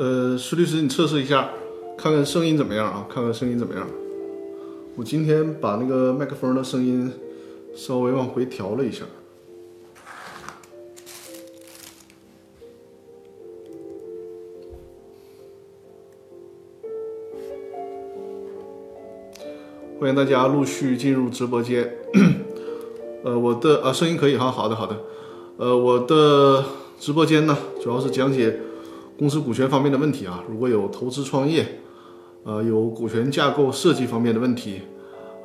[0.00, 1.50] 呃，石律师，你测试一下，
[1.98, 3.06] 看看声音怎么样啊？
[3.06, 3.86] 看看声音怎么样？
[4.96, 7.12] 我今天把那个麦克风的声音
[7.76, 9.04] 稍微往回调了一下。
[20.00, 21.94] 欢迎大家陆续进入直播间。
[23.22, 24.96] 呃，我的啊，声音可以哈，好的好的。
[25.58, 26.64] 呃，我的
[26.98, 28.58] 直播间呢，主要是讲解
[29.20, 30.42] 公司股权方面的问题啊。
[30.48, 31.66] 如果有投资创业，
[32.44, 34.80] 呃，有股权架构设计方面的问题，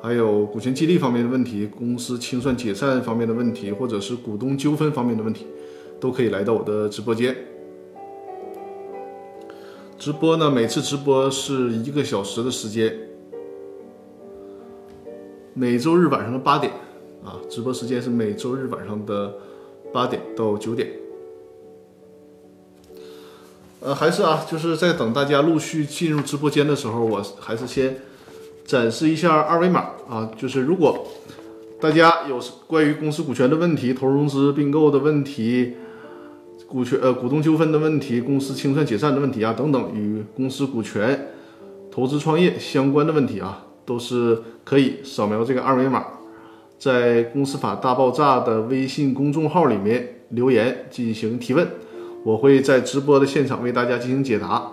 [0.00, 5.46] 还有股权激励方面的问题，公司清算解散方面的问题，或者是股东纠纷方面的问题，
[6.00, 7.36] 都可以来到我的直播间。
[9.98, 12.96] 直播呢，每次直播是一个小时的时间。
[15.52, 16.72] 每周日晚上的八点，
[17.22, 19.34] 啊，直播时间是每周日晚上的
[19.92, 20.88] 八点到九点。
[23.80, 27.98] 呃，还是啊，就是在等大家陆续进入直播间的时候，我还是先
[28.64, 30.30] 展示一下二维码啊。
[30.36, 31.06] 就是如果
[31.80, 35.76] 大家有关于公司股权的问题、投融资并购的问题、
[36.66, 41.28] 股权呃股东纠纷的问题、公司清算解散的问题啊等等，与公司股权、
[41.90, 43.62] 投资创业相关的问题啊。
[43.86, 46.04] 都是可以扫描这个二维码，
[46.76, 51.68] 在《公司法大爆炸》的微信公众号里面留言进行提问，
[52.26, 54.72] 我会在直播的现场为大家进行解答。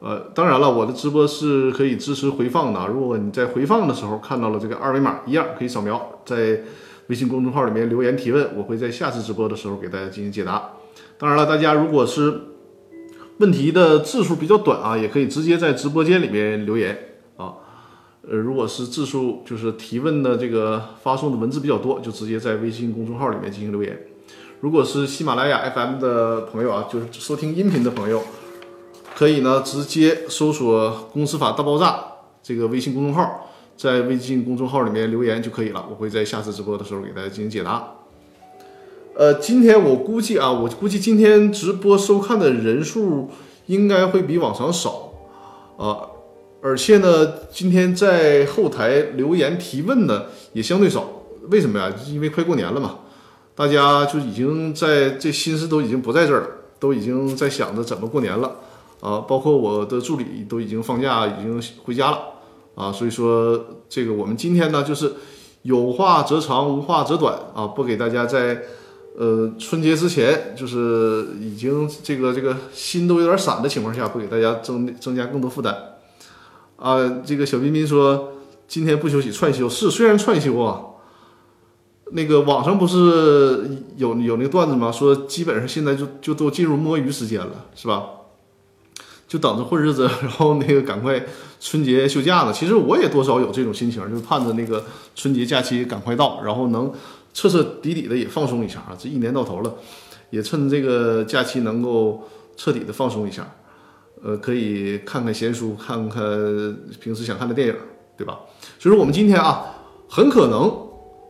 [0.00, 2.86] 呃，当然了，我的直播是可以支持回放的。
[2.88, 6.60] 如果你在回放的时候看到了这个二维码，一样可以扫描，在
[7.06, 10.72] 微信公众号里面留言提问，我会在下次直播的时候给大家进行解答。
[11.16, 12.38] 当然了，大家如果是
[13.38, 16.98] 问题的字数比较短啊，也可以直接在直播间里面留言
[17.38, 17.54] 啊。
[18.28, 23.98] 呃，如果是字数就是提问的这个发送的文字比较多，就直接在微信公众号里面进行留言。
[24.64, 28.22] 如果是喜马拉雅 FM 的朋友啊，就是收听音频的朋友，
[29.14, 32.02] 可以呢直接搜索“公司法大爆炸”
[32.42, 35.86] 这个微信公众号，在微信公众号里面留言就可以了。
[35.90, 37.86] 我会在下次直播的时候给大家进行解答。
[39.14, 43.28] 呃，今天我估计啊，我估计今天直播收看的人数
[43.66, 45.12] 应该会比往常少
[45.76, 46.08] 啊。
[46.62, 51.06] 而且呢，今天在后台留言提问的也相对少，
[51.50, 51.92] 为什么呀？
[52.08, 53.00] 因为快过年了嘛，
[53.54, 56.48] 大家就已经在这心思都已经不在这儿了，
[56.80, 58.56] 都已经在想着怎么过年了
[59.00, 59.18] 啊。
[59.20, 62.18] 包括我的助理都已经放假，已经回家了
[62.74, 62.90] 啊。
[62.90, 65.12] 所以说，这个我们今天呢，就是
[65.62, 68.62] 有话则长，无话则短啊，不给大家在
[69.16, 75.76] 呃春节之前，就是已经这个这个心都有点散的情况下，不给大家增增加更多负担。
[76.76, 78.32] 啊，这个小彬彬说
[78.66, 80.82] 今天不休息串休是虽然串休啊，
[82.12, 84.92] 那个网上不是有有那个段子吗？
[84.92, 88.06] 说基本上现在就就都进入摸鱼时间了，是吧？
[89.26, 91.24] 就等着混日子， 然后那个赶快
[91.58, 92.52] 春节休假了。
[92.52, 94.84] 其实我也多少有这种心情，就盼着那个
[95.16, 96.92] 春节假期赶快到，然后能
[97.32, 98.94] 彻彻底底的也放松一下啊。
[98.96, 99.74] 这一年到头了，
[100.30, 103.50] 也趁这个假期能够彻底的放松一下。
[104.22, 106.22] 呃，可以看看闲书，看看
[107.00, 107.74] 平时想看的电影，
[108.16, 108.38] 对吧？
[108.78, 109.64] 所以说，我们今天啊，
[110.08, 110.70] 很可能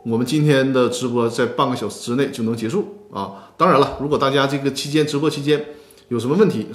[0.06, 3.50] 我们今天的直播在半个小时之内就能结束啊。
[3.56, 5.64] 当然了，如果大家这个期间直播期间
[6.08, 6.66] 有什么问题，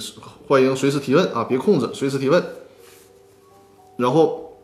[0.48, 2.42] 欢迎随时提问啊，别控制，随时提问。
[3.98, 4.58] 然后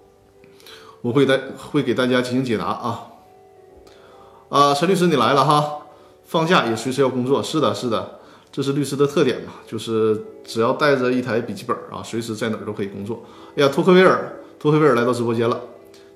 [1.01, 3.07] 我会带会给大家进行解答啊。
[4.49, 5.87] 啊，陈律师你来了哈，
[6.25, 8.19] 放假也随时要工作，是的，是的。
[8.51, 13.23] 这是律师的特点嘛，就是只要带着一台笔记本啊，随时在哪儿都可以工作。
[13.57, 15.61] 哎呀，托克维尔，托克维尔来到直播间了。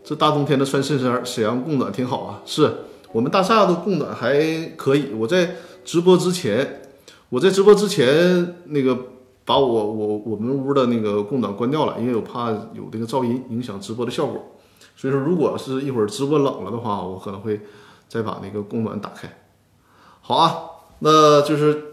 [0.03, 2.43] 这大冬天的穿衬衫，沈阳供暖挺好啊。
[2.45, 2.73] 是
[3.13, 5.13] 我们大厦的供暖还可以。
[5.15, 6.83] 我在直播之前，
[7.29, 8.97] 我在直播之前那个
[9.45, 14.57] 把我我我们屋的那个供暖关掉了，因为我怕有这个噪音影响直播的效果。
[14.97, 17.61] 所以说，如果是一会儿直播冷了的话，我可能会
[18.09, 19.29] 再把那个供暖打开。
[20.21, 20.57] 好啊，
[21.01, 21.85] 那就是。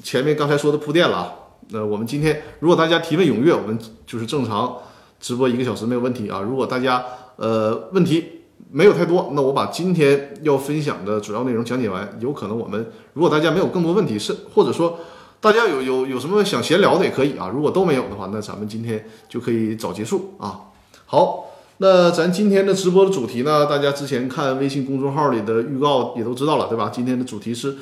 [0.00, 1.32] 前面刚才说的铺垫了啊，
[1.70, 4.76] 那我们今天如果大家提问踊跃，我们就是正常
[5.18, 6.40] 直播一个小时没有问题啊。
[6.40, 7.04] 如果大家
[7.38, 8.24] 呃问题
[8.70, 12.18] 没有太多，那我把今天要分享的主要内容讲解完。
[12.20, 14.98] 有可能我们如果大家没有更多问题，是或者说
[15.40, 17.50] 大家有有有什么想闲聊的也可以啊。
[17.52, 20.60] 如果都没有的话，那咱们今天就可以早结束啊。
[21.06, 21.46] 好，
[21.78, 26.90] 那咱今天的直播的主题呢，大家之前看微信公众号里的预告也都知道了，对吧？
[26.92, 27.74] 今天的主题是。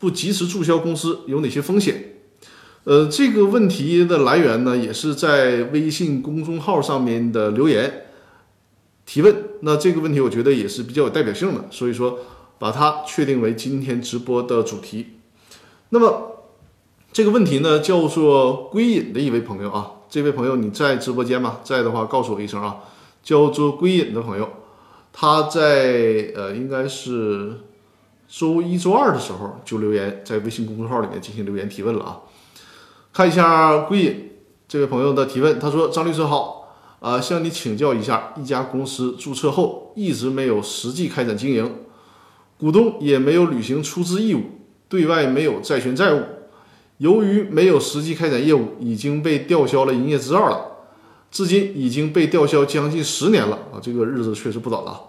[0.00, 2.14] 不及时注销公司有哪些风险？
[2.84, 8.06] 呃，这个问题的来源呢，也是在微信公众号上面的留言
[9.10, 9.44] 提问。
[9.62, 12.20] 那这个问题我觉得也是比较有代表性的，所以说
[12.60, 15.18] 把它确定为今天直播的主题。
[15.88, 16.46] 那么
[17.12, 21.58] 这个问题呢，叫做归隐的一位朋友啊，这位朋友你在直播间吗？
[21.64, 22.84] 在的话，告诉我一声啊。
[23.22, 24.48] 叫做归隐的朋友，
[25.12, 27.52] 他在呃，应该是
[28.28, 32.20] 周一周二的时候就留言，在微信公众号里面进行留言提问了啊。
[33.12, 34.30] 看一下归隐
[34.66, 36.59] 这位朋友的提问，他说：“张律师好，
[37.00, 41.74] 啊，向你请教一下，一家公司注册后一直没有实际开展经营，
[42.58, 44.42] 股东也没有履行出资义务，
[44.88, 46.22] 对外没有债权债务。”
[46.98, 50.66] 由于没有实际开展业务，已经被吊销了营业执照了，
[51.30, 53.80] 至今已经被吊销将近十年了啊！
[53.80, 55.04] 这个日子确实不短了。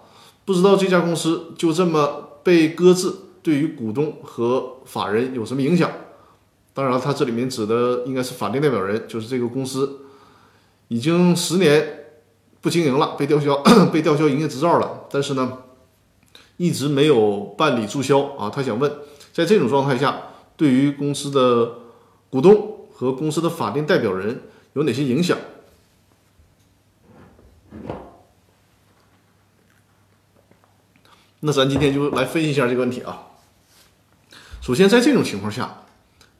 [0.46, 5.92] 不知道这家公司就这么被搁置，对于股东和法人有什么影响？
[6.74, 10.00] 当然了，他这里面指的应该是法定代表人，就是这个公司
[10.92, 12.04] 已经十年
[12.60, 13.56] 不经营了，被吊销
[13.94, 15.60] 被吊销营业执照了，但是呢，
[16.58, 18.50] 一直没有办理注销啊。
[18.50, 18.92] 他想问，
[19.32, 20.22] 在这种状态下，
[20.58, 21.76] 对于公司的
[22.30, 24.42] 股东和公司的法定代表人
[24.74, 25.38] 有哪些影响？
[31.40, 33.28] 那咱今天就来分析一下这个问题啊。
[34.60, 35.84] 首先，在这种情况下，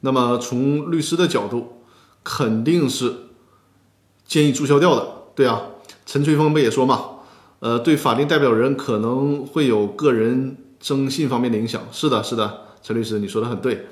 [0.00, 1.82] 那么从律师的角度，
[2.22, 3.31] 肯定是
[4.32, 5.06] 建议注销掉的。
[5.34, 5.60] 对啊，
[6.06, 7.04] 陈吹风不也说嘛？
[7.60, 11.82] 呃，对法定代表人可能会有个人征信方面的影响。
[11.92, 13.88] 是的，是的，陈律师，你说的很对。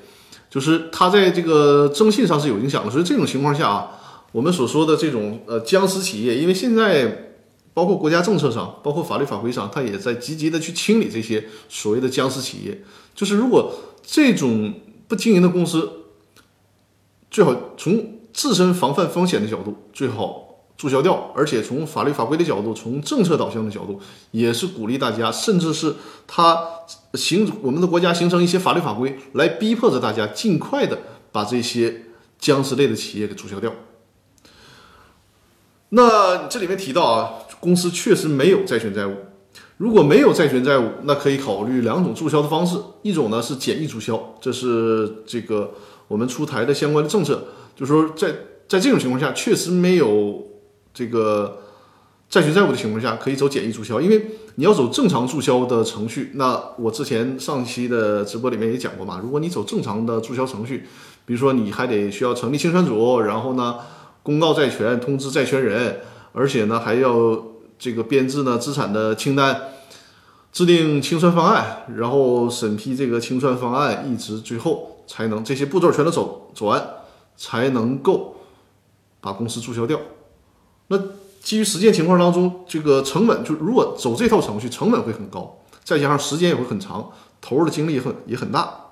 [0.49, 3.91] 就是他在这个征信上是有影响的，所以这种情况下啊，
[4.31, 7.35] 我们所说的这种呃僵尸企业，因为现在
[7.75, 12.83] 包括国家政策上，包括法律法规上，他也在积极的去清理这些所谓的僵尸企业。
[13.13, 13.71] 就是如果
[14.01, 14.73] 这种
[15.07, 15.91] 不经营的公司，
[17.29, 20.47] 最好从自身防范风险的角度，最好。
[20.77, 23.99] 注销掉，而且从法律法规的角度，从政策导向的角度，
[24.31, 25.93] 也是鼓励大家，甚至是
[26.25, 26.57] 它
[27.13, 30.97] 形我们的国家形成一些法律法规，来逼迫着大家尽快的
[31.31, 32.05] 把这些
[32.39, 33.71] 僵尸类的企业给注销掉。
[35.89, 39.15] 那这里面提到啊，公司确实没有债权债务，
[39.77, 45.75] 如果没有债权债务，那可以考虑两种注销的方式，一种呢是简易注销，这是这个
[46.07, 47.43] 我们出台的相关的政策，
[47.81, 48.33] 就说在
[48.69, 50.47] 在这种情况下，确实没有。
[50.93, 51.59] 这个
[52.29, 54.25] 债权债务的情况下，可以走简易注销，因为
[54.55, 56.31] 你要走正常注销的程序。
[56.33, 60.85] 那我之前上期的直播里面也讲过嘛，如果你走正常的注销程序，
[61.25, 63.77] 比如说你还得需要成立清算组，然后呢
[64.21, 66.01] 公告债权，通知债权人，
[66.33, 67.41] 而且呢还要
[67.79, 69.61] 这个编制呢资产的清单，
[70.51, 76.85] 制定清算方案，然后审批这个清算方案，一直最后才能这些步骤全都走走完，
[77.41, 78.35] 才能够
[79.19, 79.99] 把公司注销掉。
[80.89, 80.97] 那
[81.41, 87.11] 基于实践情况当中，这个成本就如果走这套程序，成本会很高，再加上时间也会很长，
[87.41, 88.91] 投入的精力也很也很大。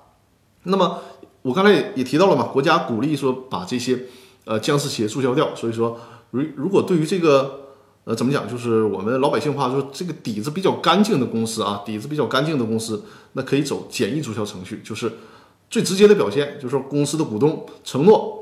[0.64, 0.98] 那么
[1.42, 4.06] 我刚才也也提到了嘛，国家鼓励说把这些
[4.46, 6.00] 呃僵尸企业注销掉，所以说
[6.32, 7.60] 如如果对于这个
[8.02, 13.04] 呃怎么讲，就是我们老百姓话说这个底子比较干净的公司啊，底子比较干净的公司，
[13.34, 15.12] 那可以走简易注销程序，就是
[15.70, 18.39] 最直接的表现，就是说公司的股东承诺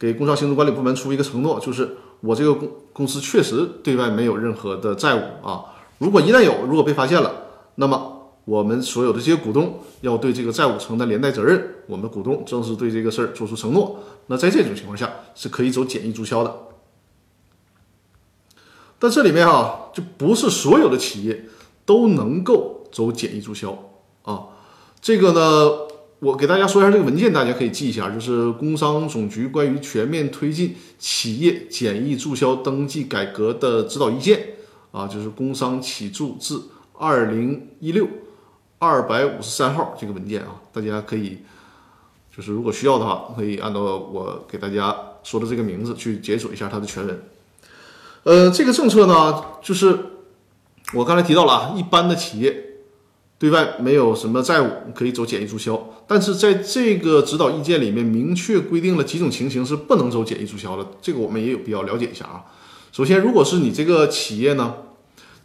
[0.00, 1.96] 给工商行政管理部门出一个承诺，就是。
[2.22, 5.64] 我这个公公司确实对外没有任何的债务啊。
[5.96, 7.32] 如果一旦有，如果被发现了，
[7.76, 11.76] 那么我们所有的这些股东要对这个债务承担连带责任。
[11.86, 14.00] 我们股东正式对这个事儿做出承诺。
[14.26, 16.54] 那在这种情况下是可以走简易注销的。
[18.98, 21.46] 但这里面啊，就不是所有的企业
[21.86, 23.78] 都能够走简易注销
[24.24, 24.48] 啊。
[25.00, 25.89] 这个呢。
[26.20, 34.48] 我给大家说一下这个文件，大家可以记一下，就是工商总局关于全面推进企业简易注销登记改革的指导意见
[34.92, 38.06] 啊，就是《工商企注字二零一六
[38.78, 41.38] 二百五十三号》这个文件啊，大家可以
[42.36, 47.22] 就是如果需要的话，可以按照我给大家说的这个名字去解锁一下它的全文。
[48.24, 49.98] 呃，这个政策呢，就是
[50.92, 52.66] 我刚才提到了啊，一般的企业。
[53.40, 55.82] 对外没有什么债务，可以走简易注销。
[56.06, 60.86] 但是在这个指导意见里面，明确规定了几种情形是不能走简易注销的。
[61.00, 62.44] 这个我们也有必要了解一下啊。
[62.92, 64.74] 首先，如果是你这个企业呢，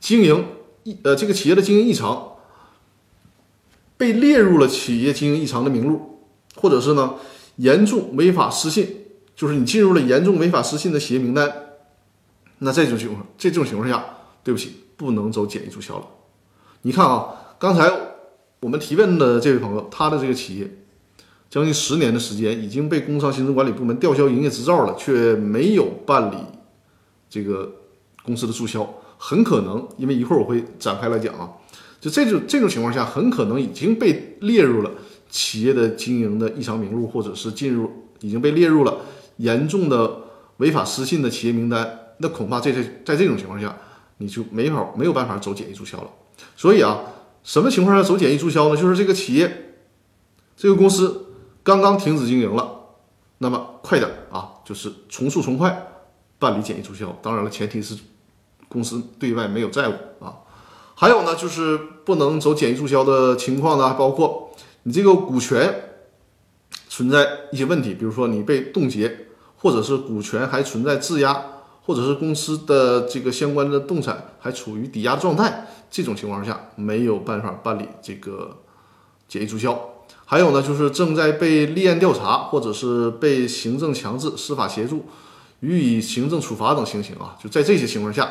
[0.02, 0.46] 经营
[0.84, 2.34] 异呃这个企业的经营异常
[3.96, 6.20] 被列入了企业经营异常的名录，
[6.56, 7.14] 或者是呢
[7.56, 9.06] 严重违法失信，
[9.38, 11.50] 就是你进入了严重违法失信的企业名单，
[12.58, 14.04] 那这种情况，这种情况下，
[14.44, 16.06] 对不起，不能走简易注销了。
[16.82, 17.44] 你看啊。
[17.58, 17.90] 刚才
[18.60, 20.70] 我们提问的这位朋友，他的这个企业
[21.50, 26.36] 将近十年的时间已经被工商行政管理部门吊销营业执照了，却没有办理
[27.30, 27.72] 这个
[28.24, 31.50] 公司的注销，很可能因为一会儿我会展开来讲啊，
[32.02, 34.92] 就这种这种情况下，很可能已经被列入了
[35.30, 38.98] 企业的经营的异常名录，或者是进入已经被列入了
[39.38, 40.12] 严重的
[40.58, 43.74] 违法失信的企业名单，那恐怕这这在这种情况下，
[44.18, 46.10] 你就没法没有办法走简易注销了。
[46.58, 47.00] 所以啊，
[47.46, 48.76] 什么情况下走简易注销呢？
[48.76, 49.76] 就是这个企业
[50.58, 51.28] 这个公司
[51.64, 52.80] 刚刚停止经营了，
[53.38, 55.92] 那么快点啊，就是从速从快
[56.40, 57.16] 办理简易注销。
[57.22, 57.96] 当然了，前提是
[58.68, 60.42] 公司对外没有债务啊。
[60.96, 64.52] 还有呢，就是不能走简易注销的情况呢，包括
[64.84, 66.00] 你这个股权
[66.90, 71.46] 存在一些问题，比如说你被冻结，或者是股权还存在质押，
[71.86, 78.58] 或者是公司的这个相关的动产还处于抵押状态，这种情况下没有办法办理这个
[79.28, 79.80] 简易注销。
[80.26, 85.06] 还有呢，就是正在被立案调查，或者是被行政强制、司法协助、
[85.60, 88.30] 予以行政处罚等情形啊，就在这些情况下。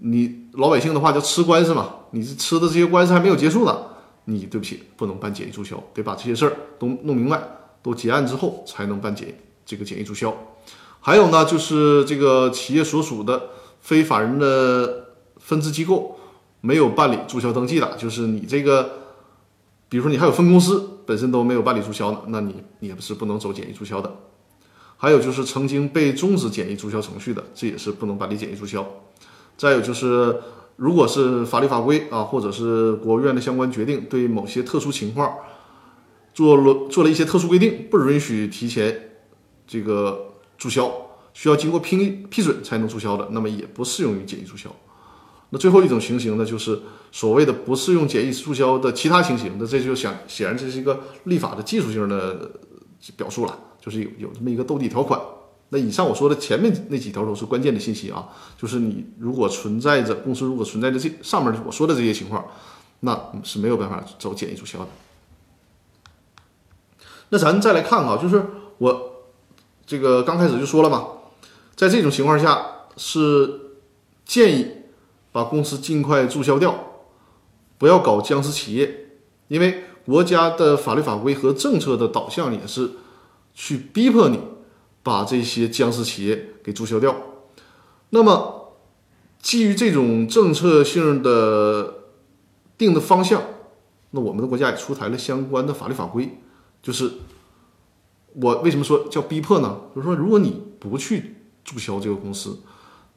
[0.00, 3.76] 你老百姓的话叫吃官司嘛，你吃的这些官司还没有结束呢，
[4.26, 7.42] 你对不起，不能办简易注销，得把这些事儿都弄明白，
[7.82, 10.32] 都结案之后才能办简这个简易注销。
[11.00, 13.50] 还有呢，就是这个企业所属的
[13.80, 16.18] 非法人的分支机构
[16.60, 18.90] 没有办理注销登记的，就是你这个，
[19.88, 24.12] 比如说你还有分公司本身都没有办理注销呢，那你也不是不能走简易注销的。
[25.00, 28.84] 还有就是曾经被终止简易注销程序的，这也是不能办理简易注销。
[29.56, 30.36] 再有就是，
[30.74, 35.32] 如果是法律法规啊，或者是国务院的相关决定，对某些特殊情况
[36.34, 39.12] 做了做了一些特殊规定，不允许提前
[39.68, 40.27] 这个
[40.58, 40.92] 注销，
[41.32, 41.96] 需要经过批
[42.28, 44.68] 批准才能注销的，那么也不适用于简易注销。
[45.50, 46.78] 那最后一种情形呢，就是
[47.10, 52.50] 所谓的不适用简易注销的其他情形，那这就显显然这是一个立法的技术性的
[53.16, 55.18] 表述了，就是有有这么一个兜底条款。
[55.70, 62.44] 那以上我说的前面那几条都是关键的信息啊，就是你如果存在着公司如果存在着这上面我说的这些情况，
[63.00, 64.88] 那是没有办法走简易注销的。
[67.28, 68.44] 那咱再来看啊，就是
[68.78, 69.17] 我
[69.88, 71.08] 这个刚开始就说了嘛，
[71.74, 73.60] 在这种情况下是
[74.24, 74.66] 建议
[75.32, 77.02] 把公司尽快注销掉，
[77.78, 79.16] 不要搞僵尸企业，
[79.48, 82.90] 因为国家的法律法规和政策的导向也是
[83.52, 84.38] 去逼迫你。
[85.00, 87.16] 把这些僵尸企业给注销掉。
[88.10, 88.74] 那么，
[89.40, 91.94] 基于这种政策性的
[92.76, 93.42] 定的方向，
[94.10, 96.38] 那我们的国家也出台了相关的法律法规。
[96.82, 97.12] 就是
[98.34, 99.78] 我为什么说叫逼迫呢？
[99.94, 102.60] 就是说，如果你不去注销这个公司，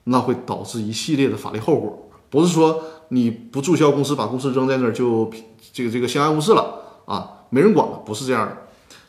[0.05, 2.09] 那会导致一系列的法律后果。
[2.29, 5.29] 不是说你不注销公司，把公司扔在那儿就
[5.73, 8.57] 这个这个相安无事了啊，没人管了，不是这样的。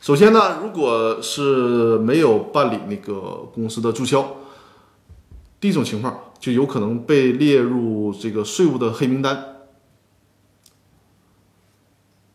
[0.01, 4.37] 首先呢，如果是没有办理那个公司的注销，
[5.61, 9.69] 第一种情况就有可能被列入这个税务的黑名单。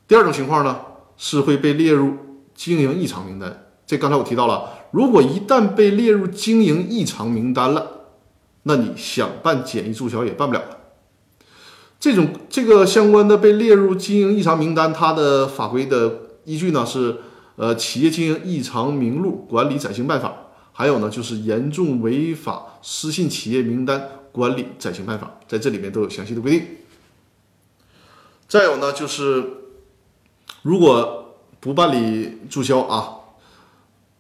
[0.08, 0.80] 第二种情况呢，
[1.18, 2.14] 是会被列入
[2.58, 3.70] 经营异常名单。
[3.86, 7.88] 这刚才我提到了，如果一旦被列入经营异常名单了，
[8.64, 10.78] 那你想办简易注销也办不了了。
[11.98, 17.22] 这种这个相关的被列入经营异常名单，它的法规的依据呢是。
[17.60, 20.32] 呃，企业经营异常名录管理暂行办法，
[20.74, 26.68] 还有呢，就是严重违法失信企业名单管理暂行办法，在这里面都有详细的规定。
[28.48, 29.44] 再有呢，就是
[30.62, 31.27] 如果
[31.60, 33.16] 不办理注销啊，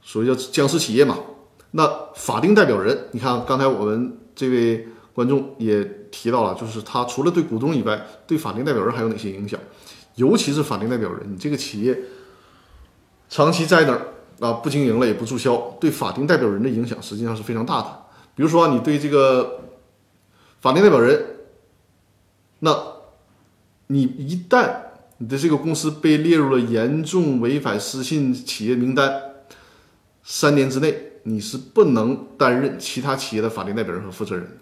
[0.01, 1.17] 所谓叫僵尸企业嘛，
[1.71, 9.59] 那法定代表人，你看刚才我们这位观众也提到了，就是他除了对股东以外，对法定代表人还有哪些影响？
[10.15, 11.97] 尤其是法定代表人，你这个企业。
[13.29, 18.05] 长期在那儿啊，不经营了也不注销，对法定代表人的影响实际上是非常大的。
[18.35, 19.59] 比如说，你对这个
[20.61, 21.25] 法定代表人，
[22.59, 22.75] 那
[23.87, 24.73] 你一旦
[25.19, 29.21] 你的这个公司被列入了严重违反失信企业名单，
[30.23, 34.59] 三年之内你是不能担任其他企业的法定代表人和负责人。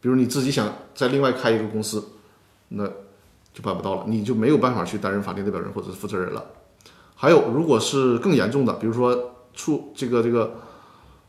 [0.00, 2.04] 比如你自己想在另外开一个公司，
[2.70, 2.86] 那
[3.54, 6.44] 就办不到了，你就没有办法去担任法定代表人或者是负责人了。
[7.14, 10.54] 还有，如果是更严重的，比如说处这个这个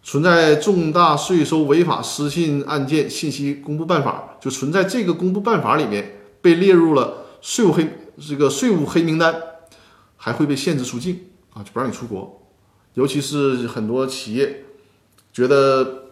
[0.02, 7.88] 存在重大税收违法失信案件信息公布办法，就存在这个公布办法里面被列入了税务黑
[8.20, 9.41] 这个税务黑名单，
[10.17, 12.48] 还会被限制出境啊，就不让你出国。
[12.93, 14.65] 尤其是很多企业
[15.32, 16.10] 觉得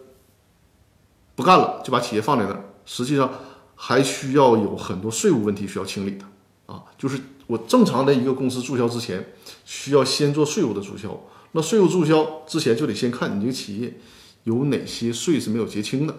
[1.34, 3.30] 不干了，就把企业放在那儿，实际上
[3.74, 6.24] 还需要有很多税务问题需要清理的
[6.66, 7.20] 啊，就是。
[7.48, 11.20] 我正常的一个公司注销之前，需要先做税务的注销。
[11.50, 13.98] 那税务注销之前就得先看你这个企业
[14.44, 16.14] 有哪些税是没有结清的，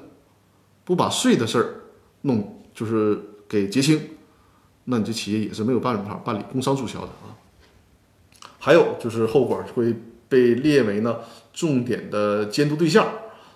[0.84, 1.82] 不把税的事儿
[2.24, 4.00] 弄就是给结清，
[4.86, 7.36] 那你这企业也是没有办法办理工商注销的啊。
[8.60, 9.94] 还有就是后果会
[10.30, 11.18] 被列为呢
[11.54, 13.08] 重点的监督对象。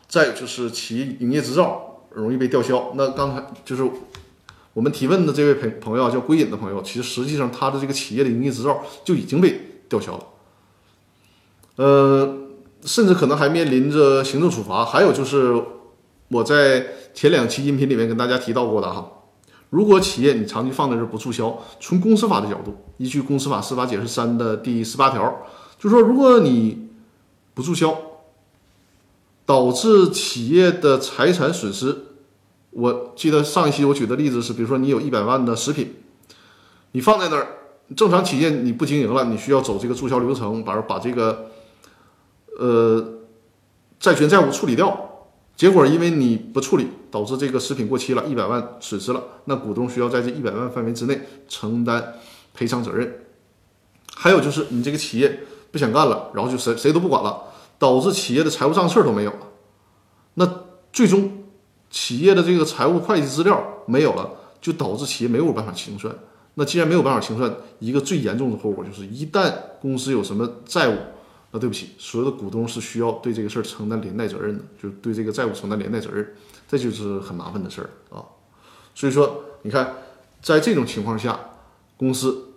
[0.07, 2.93] 再有就是企业营业执照容易被吊销。
[2.95, 3.85] 那刚才就是
[4.71, 10.23] 我们提问的这位朋朋友叫归隐的朋友，其实实际上他的这个企业的营业执照就已经被吊销了，
[11.75, 12.37] 呃，
[12.83, 14.85] 甚至可能还面临着行政处罚。
[14.85, 15.61] 还有就是
[16.29, 19.11] 我在前两期音频里面跟大家提到过的哈，
[19.69, 25.45] 如果企业你长期放在这不注销，从公司法的角度，依据公司法司法解释三的第十八条，
[25.79, 26.89] 就说如果你
[27.53, 27.97] 不注销。
[29.47, 31.97] 导致企业的财产损失，
[32.71, 35.95] 我记得上一期我举的例子是，比如说你有一百万的食品，
[36.91, 37.47] 你放在那儿，
[37.95, 41.49] 正常企业你不经营了，你需要走这个注销流程，把把这个
[42.59, 43.01] 呃
[44.01, 45.06] 债权债务处理掉，
[45.57, 52.13] 结果因为你不处理，导致这个食品过期了，一百万损失了，那股东需要在这一百万范围之内承担
[52.53, 53.25] 赔偿责任。
[54.15, 55.39] 还有就是你这个企业
[55.71, 57.43] 不想干了，然后就谁谁都不管了。
[57.79, 59.37] 导致企业的财务账册都没有了，
[60.33, 61.43] 那最终
[61.91, 66.11] 企业的这个财务会计资料没有了，就导致企业没有办法清算。
[66.55, 70.97] 那既然没有办法清算，一个最严重的后果就是，一旦公司有什么债务，
[71.51, 76.35] 那对不起，所有的股东是需要对这个事儿承担连带责任的，就对这个债务承担连带责任，
[76.67, 78.23] 这就是很麻烦的事儿啊。
[78.93, 79.93] 所以说，你看，
[80.41, 81.39] 在这种情况下，
[81.95, 82.49] 公司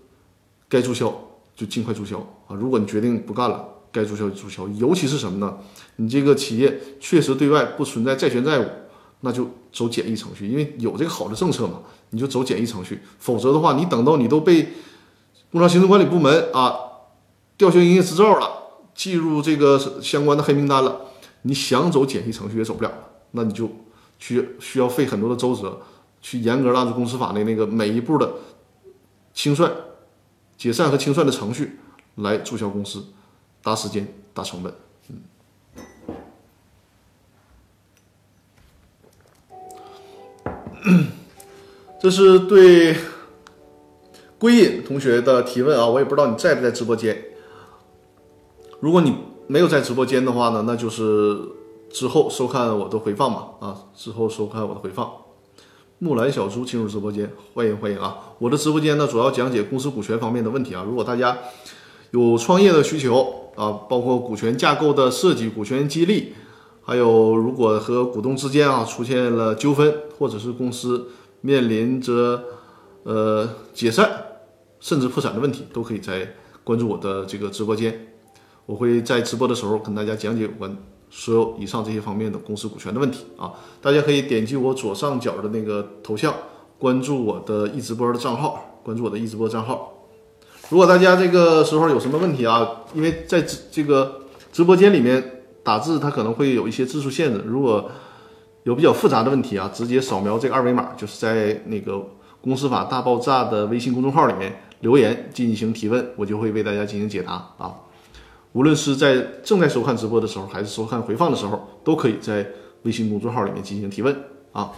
[0.69, 1.15] 该注销
[1.55, 2.19] 就尽快注销
[2.49, 2.57] 啊。
[2.57, 5.59] 如果你决定不干了，该注销就注销，尤其是什么呢？
[5.97, 8.67] 你这个企业确实对外不存在债权债务，
[9.21, 11.81] 那就走简易程序，因为有这个好的政策嘛，
[12.11, 13.01] 你就走简易程序。
[13.19, 14.73] 否则的话，你等到你都被
[15.53, 16.75] 工商行政管理部门啊
[17.57, 18.60] 吊销营业执照了，
[19.00, 21.00] 记入这个相关的黑名单了，
[21.41, 22.93] 你想走简易程序也走不了。
[23.30, 23.67] 那你就
[24.19, 25.80] 需需要费很多的周折，
[26.21, 28.30] 去严格按照公司法的那个每一步的
[29.32, 29.73] 清算、
[30.58, 31.78] 解散和清算的程序
[32.17, 33.02] 来注销公司。
[33.63, 34.75] 大时间、大成本，
[40.84, 41.06] 嗯，
[42.02, 42.97] 这是对
[44.39, 47.29] 归隐同学的提问啊，我也不知道你在不在直播间。
[48.80, 49.14] 如果你
[49.47, 51.38] 没有在直播间的话呢，那就是
[51.90, 55.10] 之后收看我的回放嘛啊，之后收看我的回放。
[55.99, 58.16] 木兰小猪进入直播间，欢迎欢迎啊！
[58.38, 61.36] 我的直播间呢，主要讲解公司股权方面的问题啊，如果大家。
[62.12, 66.32] 有创业的需求啊，包括股权架构的设计、股权激励，
[66.82, 71.06] 还有如果和股东之间啊出现了纠纷，或者是公司
[71.40, 72.43] 面临着
[73.04, 74.10] 呃解散
[74.80, 78.10] 甚至破产的问题，都可以在关注我的这个直播间。
[78.67, 80.77] 我会在直播的时候跟大家讲解有关
[81.11, 83.53] 所有以上这些方面的公司股权的问题啊。
[83.81, 86.33] 大家可以点击我左上角的那个头像，
[86.79, 89.93] 关注我的易直播的账号，关注我的易直播账号。
[90.69, 94.21] 如果大家这个时候有什么问题啊，因为在这个
[94.53, 97.43] 直播间里面打字，它可能会有一些字数限制。
[97.45, 97.91] 如果
[98.63, 102.01] 有比较复杂的问题啊，直接扫描这个二维码，就是在那个
[102.41, 107.75] “公司法大爆炸”的微信公众号里面留言进行提问，我就会为大家进行解答啊。
[108.52, 112.47] 无论是在正在收看直播的时候，还是收看回放的时候，都可以在
[112.82, 114.15] 微信公众号里面进行提问
[114.52, 114.73] 啊。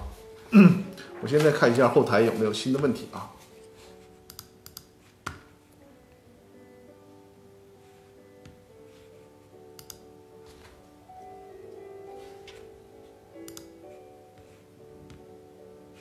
[1.23, 3.31] 我现在看一下后台有没有新的问题啊。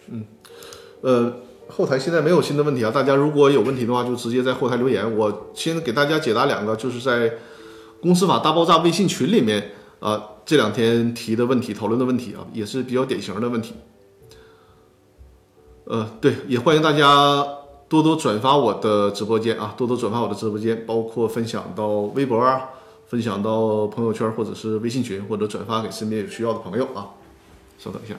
[0.08, 0.26] 嗯，
[1.00, 1.34] 呃，
[1.70, 2.92] 后台现在没有新的问题啊。
[2.92, 5.16] 大家如果有问题的话，就直接在后台留言。
[5.16, 7.32] 我先给大家解答两个，就是在
[8.02, 13.76] 公司法大爆炸微信群里面啊，这两天提的问题、讨论的问题啊，也是比较典型的问题。
[15.86, 17.46] 呃，对，也欢迎大家
[17.88, 22.70] 多多转发我的直播间啊，多多转发我的直播间，包括分享到微博啊，
[23.08, 27.10] 分享到朋友圈或者是微信群，或者转发给身边有需要的朋友啊。
[27.78, 28.16] 稍等一下。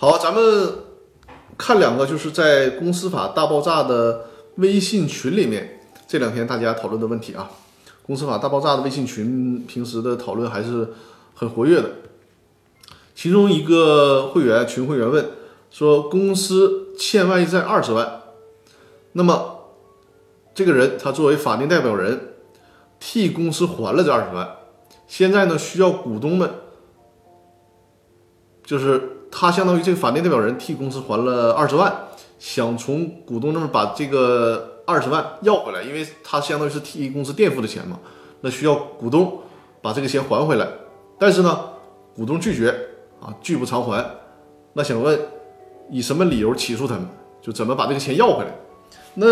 [0.00, 0.78] 好，咱们
[1.58, 7.50] 看两个，就是在公司法大爆炸的微信群里面，这两天大家讨论的问题啊。
[8.06, 10.88] 公司法大爆炸的微信群平时的讨论还是
[11.34, 11.90] 很活跃的。
[13.14, 15.32] 其中一个会员群会员问
[15.70, 18.22] 说，公司欠外债二十万，
[19.12, 19.66] 那么
[20.54, 22.36] 这个人他作为法定代表人
[22.98, 24.48] 替公司还了这二十万，
[25.06, 26.50] 现在呢需要股东们
[28.64, 29.18] 就是。
[29.30, 31.94] 他相当于这个法定代表人替公司还了二十万，
[32.38, 37.98] 想从股东那儿把这个二十万要回来，因为他相当于是替公司垫付的钱嘛，
[38.40, 39.40] 那需要股东
[39.80, 40.66] 把这个钱还回来。
[41.18, 41.60] 但是呢，
[42.14, 42.70] 股东拒绝
[43.20, 44.04] 啊，拒不偿还。
[44.72, 45.18] 那想问，
[45.90, 47.06] 以什么理由起诉他们，
[47.40, 48.50] 就怎么把这个钱要回来。
[49.14, 49.26] 那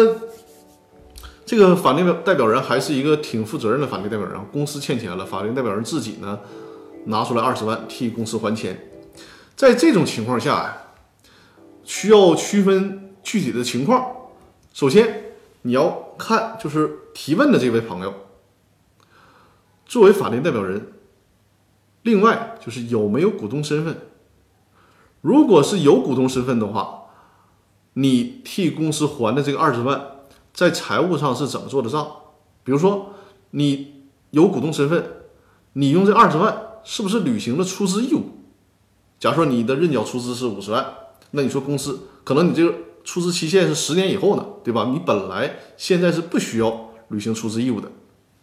[1.45, 6.39] 这个法定代表人还是一个挺负责任的法定代表人，公司欠钱了，法定代表人自己呢
[7.07, 8.79] 拿出来二十万替公司还钱。
[9.59, 10.83] 在这种情况下呀，
[11.83, 14.15] 需要区分具体的情况。
[14.73, 18.15] 首先，你要看就是提问的这位朋友，
[19.85, 20.93] 作为法定代表人，
[22.03, 23.99] 另外就是有没有股东身份。
[25.23, 27.07] 如果是有股东身份的话，
[27.95, 30.01] 你替公司还的这个二十万，
[30.55, 32.09] 在财务上是怎么做的账？
[32.63, 33.13] 比如说，
[33.51, 35.05] 你有股东身份，
[35.73, 38.38] 你用这二十万是不是履行了出资义务？
[39.19, 40.87] 假如说你的认缴出资是五十万，
[41.33, 44.91] 那你说公司可能你这个出资期限是十年以后呢，对吧？
[44.93, 47.91] 你本来现在是不需要履行出资义务的，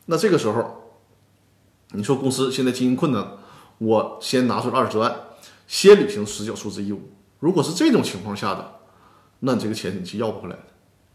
[0.07, 0.93] 那这个时候，
[1.91, 3.37] 你说公司现在经营困难，
[3.77, 5.15] 我先拿出二十万，
[5.67, 6.99] 先履行实缴出资义务。
[7.39, 8.79] 如果是这种情况下的，
[9.39, 10.63] 那你这个钱你是要不回来的，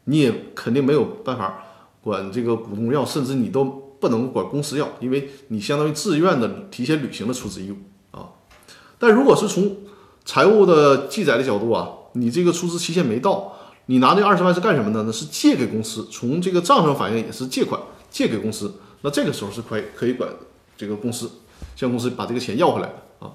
[0.04, 1.64] 你也肯定没有办法
[2.00, 7.76] 管这个股东要，甚至你都不能管公司要，因为你相当于自愿的提前履行了出资义务。
[9.00, 9.78] 但如果是从
[10.26, 15.12] 财务的记载的角度啊，你这个出资期限没到，你拿这二十万是干什么的呢？
[15.12, 18.74] 是借给公司，从这个账上反映也是借款，借给公司。
[19.00, 20.30] 那这个时候是可以可以管
[20.76, 21.30] 这个公司，
[21.74, 23.32] 向公司把这个钱要回来的啊。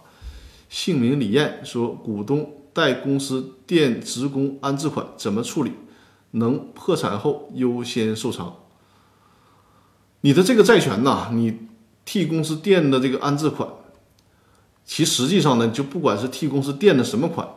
[0.69, 5.71] 姓名李艳说，股东代公司垫职工安置款怎么处理？
[6.31, 8.55] 能破产后优先受偿？
[10.21, 11.57] 你的这个债权呐，你
[12.05, 13.67] 替公司垫的这个安置款。
[14.85, 17.47] 其实际上呢，就不管是替公司垫的什么款，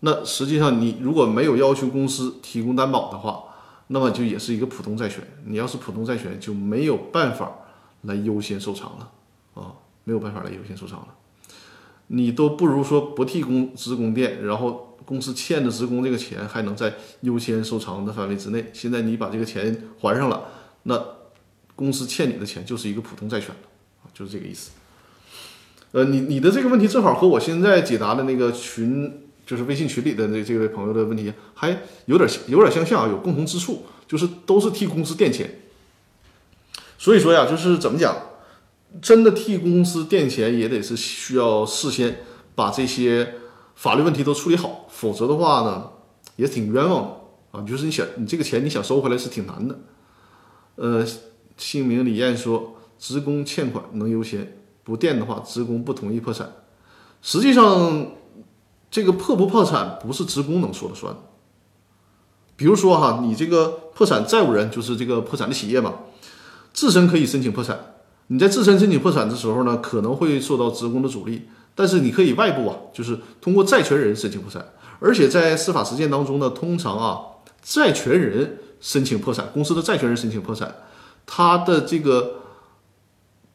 [0.00, 3.42] 那实际上你如果没有要求公司提供担保的话，
[3.88, 5.22] 那么就也是一个普通债权。
[5.44, 7.50] 你要是普通债权，就没有办法
[8.02, 9.10] 来优先受偿了
[9.54, 11.08] 啊，没有办法来优先受偿了。
[12.06, 18.70] 你都不如说不替工职工垫，然后公司欠的职工这个钱还能在优先受偿的范围之内。
[18.72, 20.44] 现在你把这个钱还上了，
[20.84, 21.04] 那
[21.74, 24.70] 公司欠你的钱就是一个普通债权了，就是这个意思。
[25.92, 35.60] 呃，你你的这个问题正好和我现在解答的那个群，就是微信群里的那这位朋友的问题还有点有点相像啊，有共同之处，就是都是替公司垫钱。
[36.98, 38.14] 所以说呀，就是怎么讲，
[39.00, 42.18] 真的替公司垫钱也得是需要事先
[42.54, 43.34] 把这些
[43.74, 45.90] 法律问题都处理好，否则的话呢，
[46.36, 47.02] 也挺冤枉
[47.52, 47.64] 的啊。
[47.66, 49.78] 就是你想你这个钱你想收回来是挺难的。
[50.74, 51.06] 呃，
[51.56, 54.58] 姓名李艳说，职工欠款能优先。
[54.86, 56.48] 不垫的话，职工不同意破产。
[57.20, 58.12] 实际上，
[58.88, 61.12] 这个破不破产不是职工能说了算。
[62.54, 65.92] 比如说哈，你这个破产债务人就是这个破产的企业嘛，
[66.72, 67.96] 自身可以申请破产。
[68.28, 74.64] 你在自身申请破产的时候呢，可能会受到职工的阻力，但是你可以外部啊，就是通过债权人申请破产。
[75.00, 77.18] 而且在司法实践当中呢，通常啊，
[77.60, 80.72] 债权人申请破产，公司的债权人申请破产，
[81.26, 82.45] 他的这个。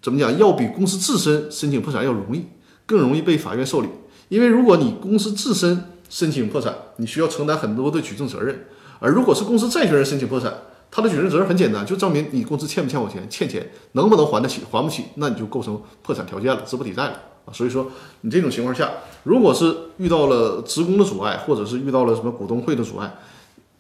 [0.02, 0.38] 怎么讲？
[0.38, 2.46] 要比公司自身申请破产要容易，
[2.86, 3.88] 更容易被法院受理。
[4.30, 8.56] 因为如果你公司自身申请破产，你需要承担很多的举证责任；
[9.00, 10.54] 而如果是公司债权人申请破产，
[10.90, 17.54] 他的举证责任很简单，就证明你公司欠不欠我钱，欠钱能不能还得起，还不起，那你就构成破产条件了，资不抵债了啊。
[17.54, 17.90] 所以说，
[18.22, 18.90] 你这种情况下，
[19.24, 23.14] 如果是遇到了职工的阻碍，或者是遇到了什么股东会的阻碍，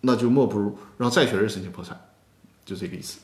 [0.02, 2.00] 那就莫不如让债权人申请破产，
[2.64, 3.18] 就这个意思。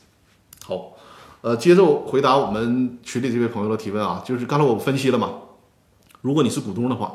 [0.64, 0.97] 好。
[1.40, 5.32] 呃，接着回答我们群里这位朋友的提问啊，就是刚才我分析了嘛，
[6.20, 7.14] 如果你是股东的话，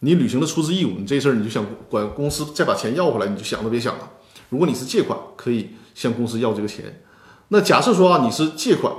[0.00, 4.10] 你履行了出资义务，你这事儿你就想管公司再把钱要回来，你就想都别想了。
[4.48, 7.02] 如果你是借款，可以向公司要这个钱。
[7.48, 8.92] 那假设说啊，你是借款，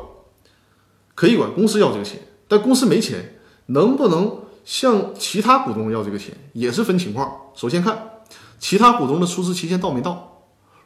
[1.15, 7.32] 可以管公司要这个钱，但公司没钱，能不能向其他股东要这个钱，也是分情况。
[7.56, 8.12] 首先看
[8.60, 10.33] 其他股东的出资期限到没到，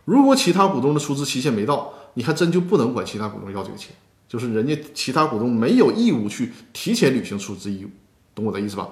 [0.08, 1.94] 如果其他股东的出资期限没到。
[2.18, 3.96] 你还真就不能管其他股东要这个钱，
[4.28, 7.90] 就是人家其他股东没有义务去提前履行出资义务，
[8.34, 8.90] 懂我的意思吧？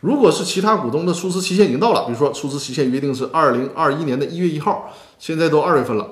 [0.00, 6.10] 如果是其他股东的出资期限已经到了，比如说出资期限约定是二零二一年的一月一号，现在都二月份了，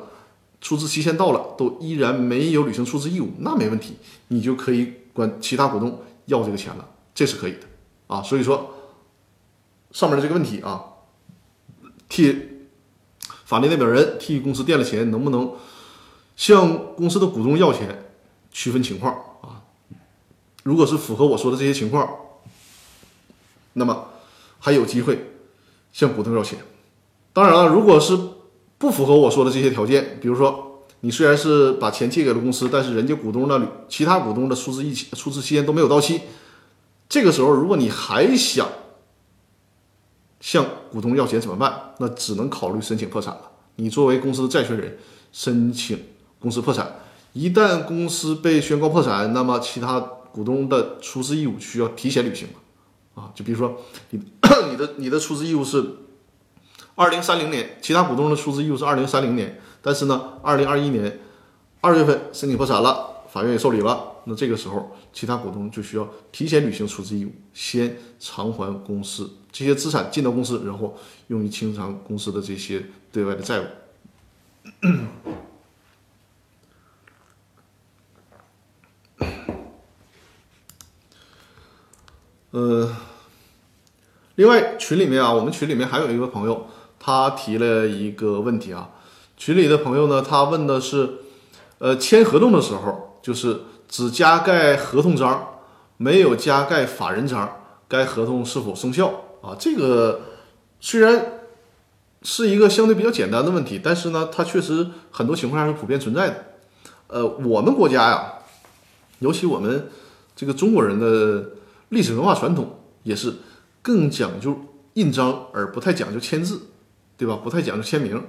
[0.60, 3.96] 出资期限到了，都依然没有履行出资义务，那没问题，
[4.28, 7.66] 你就可以管其他股东要这个钱了，这是可以的
[8.06, 8.22] 啊。
[8.22, 8.74] 所以说
[9.90, 10.84] 上面的这个问题啊，
[12.08, 12.53] 替
[13.44, 15.52] 法定代表人替公司垫了钱，能不能？
[16.36, 18.06] 向公司的股东要钱，
[18.50, 19.62] 区分情况啊。
[20.64, 22.08] 如果是符合我说的这些情况，
[23.74, 24.08] 那么
[24.58, 25.30] 还有机会
[25.92, 26.58] 向股东要钱。
[27.32, 28.18] 当然了，如果是
[28.78, 36.22] 不符合我说的这些条件，比如说你虽然是把钱借给了公司，但是人家股东那里其他股东的出资一期出资期限都没有到期，
[37.08, 38.66] 这个时候如果你还想
[40.44, 41.94] 向股东要钱怎么办？
[41.96, 43.50] 那只能考虑申请破产了。
[43.76, 44.98] 你作为公司的债权人，
[45.32, 45.98] 申请
[46.38, 46.96] 公司破产，
[47.32, 52.48] 一旦公司被宣告破产，那么其他股东的出资义务需要提前履行
[53.14, 53.32] 啊。
[53.34, 53.80] 就比如说
[54.10, 54.20] 你
[54.68, 55.82] 你的你的出资义务是
[56.94, 61.20] 二零三零年，其他股东的出资义务是二零三零年，但是呢，二零二一年
[61.80, 70.98] 二月份申请破产了，法院也受理了，那这个时候其他股东就需要提前履行出资义务，先偿还公司这些资产进到公司，然后
[71.28, 73.64] 用于清偿公司的这些对外的债务。
[82.50, 82.96] 呃，
[84.34, 86.66] 另外群里面啊，我们群里面还有一个朋友，
[86.98, 88.90] 他提了一个问题啊。
[89.36, 91.18] 群里的朋友呢，他问的是，
[91.78, 93.62] 呃，签合同的时候，就是
[93.94, 95.60] 只加盖合同章，
[95.98, 99.06] 没有加盖法人章，该合同是否生效
[99.40, 99.54] 啊？
[99.56, 100.22] 这个
[100.80, 101.44] 虽然
[102.22, 106.44] 是一个相对比较简单的问题，但是呢，它确实很多情况下是普遍存在的。
[107.06, 108.32] 呃，我们国家呀，
[109.20, 109.88] 尤其我们
[110.34, 111.50] 这个中国人的。
[111.90, 113.32] 历史文化传统也是
[113.80, 114.58] 更讲究
[114.94, 116.62] 印章，而不太讲究签字，
[117.16, 117.38] 对吧？
[117.44, 118.20] 不太讲究签名。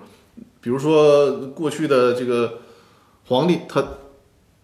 [0.62, 2.60] 比如说过去的这个
[3.26, 3.84] 皇帝，他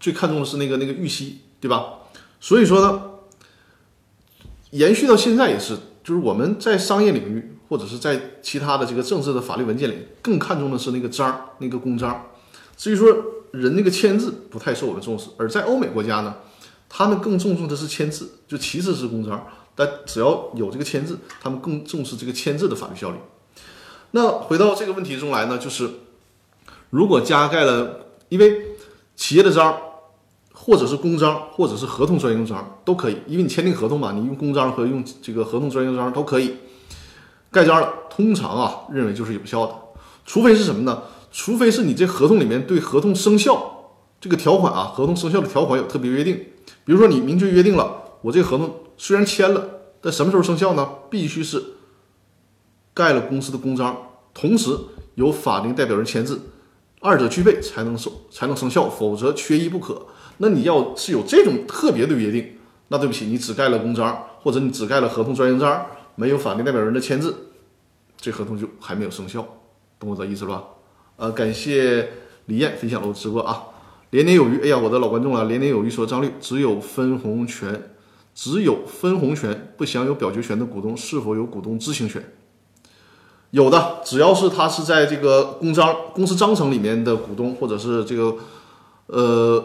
[0.02, 2.00] 最看重的是那个那个玉玺，对吧？
[2.42, 3.04] 所以说呢，
[4.72, 12.28] 延续到现在也是，就是我们在商业领域或者是在其他的这个政治的法律文件里，更看重的是那个章，那个公章。
[12.76, 13.08] 至于说
[13.52, 15.30] 人那个签字，不太受我们重视。
[15.38, 16.36] 而在欧美国家呢？
[16.94, 23.18] 他们更重视的是签字，就其次是公章，但只要有这个签字，他们更重视这个签字的法律效力。
[24.12, 25.90] 那回到这个问题中来呢，就是
[26.90, 28.76] 如果加盖了，因为
[29.16, 29.80] 企业的章，
[30.64, 36.58] 或者是公章，或者是合同专用章都可以，因为你签订合同嘛，你用公章和用这个合同专用章都可以
[37.50, 37.92] 盖章了。
[38.12, 39.74] 通常啊，认为就是有效的，
[40.24, 41.02] 除非是什么呢？
[41.32, 46.36] 除非是你这合同里面对合同生效这个条款啊，合同生效的条款有特别约定。
[46.86, 49.68] 比如说，你明确约定了，我这合同虽然签了，
[50.00, 50.88] 但什么时候生效呢？
[51.10, 51.64] 必须是
[52.94, 53.98] 盖了公司的公章，
[54.32, 54.78] 同时
[55.16, 56.40] 有法定代表人签字，
[57.00, 60.06] 二者具备才能生才能生效，否则缺一不可。
[60.42, 67.36] 那你要是有这种特别的约定，那对不起，你只盖了公章，或者你只盖了合同专用章，没有法定代表人的签字，
[68.18, 69.46] 这合同就还没有生效，
[70.00, 70.64] 懂我的意思了吧？
[71.18, 72.10] 呃，感谢
[72.48, 73.66] 李艳分享了我直播啊。
[74.10, 75.46] 连年有余，哎呀，我的老观众了。
[75.46, 77.92] 连年有余说，张律只有分红权，
[78.34, 82.34] 只有分红权不享有表决权的股东是否有股东知情权？
[83.52, 88.36] 有的，只要是他是在这个公章、公司章程里面的股东，或者是这个
[89.08, 89.64] 呃，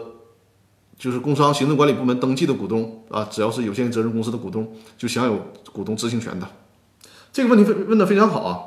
[0.97, 5.39] 就是工商行政管理部门登记的股东啊，只要是有限责任公司的股东，就享有
[5.71, 6.47] 股东知情权的。
[7.31, 8.59] 这个问题问问的非常好啊，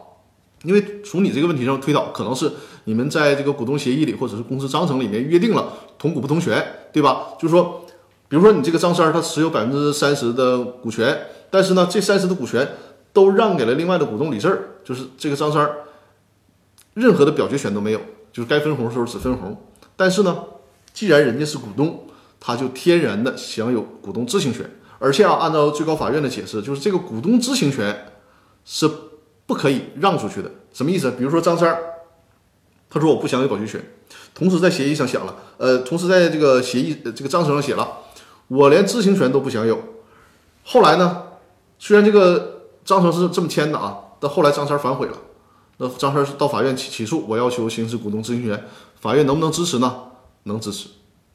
[0.62, 2.52] 因为从你这个问题上推导，可能是。
[2.84, 7.34] 你们在这个股东协议里，或者是公司章程里面约定了同股不同权，对吧？
[7.38, 7.84] 就是说，
[8.26, 12.66] 比如说你这个张三儿他持有百分之三十的股权，但是呢，这三十的股权
[13.12, 15.76] 都让给了另外的股东李四儿，就是这个张三儿
[16.94, 18.00] 任何的表决权都没有，
[18.32, 19.54] 就是该分红的时候只分红。
[19.94, 20.42] 但是呢，
[20.94, 22.06] 既然人家是股东，
[22.40, 28.12] 他就天然的享有股东知情权，而且啊，按照最高法院的解释，就是这个股东知情权
[28.64, 28.90] 是
[29.46, 30.50] 不可以让出去的。
[30.72, 31.10] 什么意思？
[31.12, 31.84] 比如说张三儿。
[32.92, 33.80] 他说我不享有表决权，
[34.34, 37.88] 同时在协议上写了，呃，同时在这个协议这个章程上写了，
[38.48, 39.80] 我连知情权都不享有。
[40.64, 41.22] 后来呢，
[41.78, 45.16] 虽然这个章程是这么签的啊，但后来张三反悔了，
[45.76, 48.66] 那张三到法院起起诉，我要求行使股东知情权，
[49.00, 50.06] 法院能不能支持呢？
[50.42, 50.88] 能支持，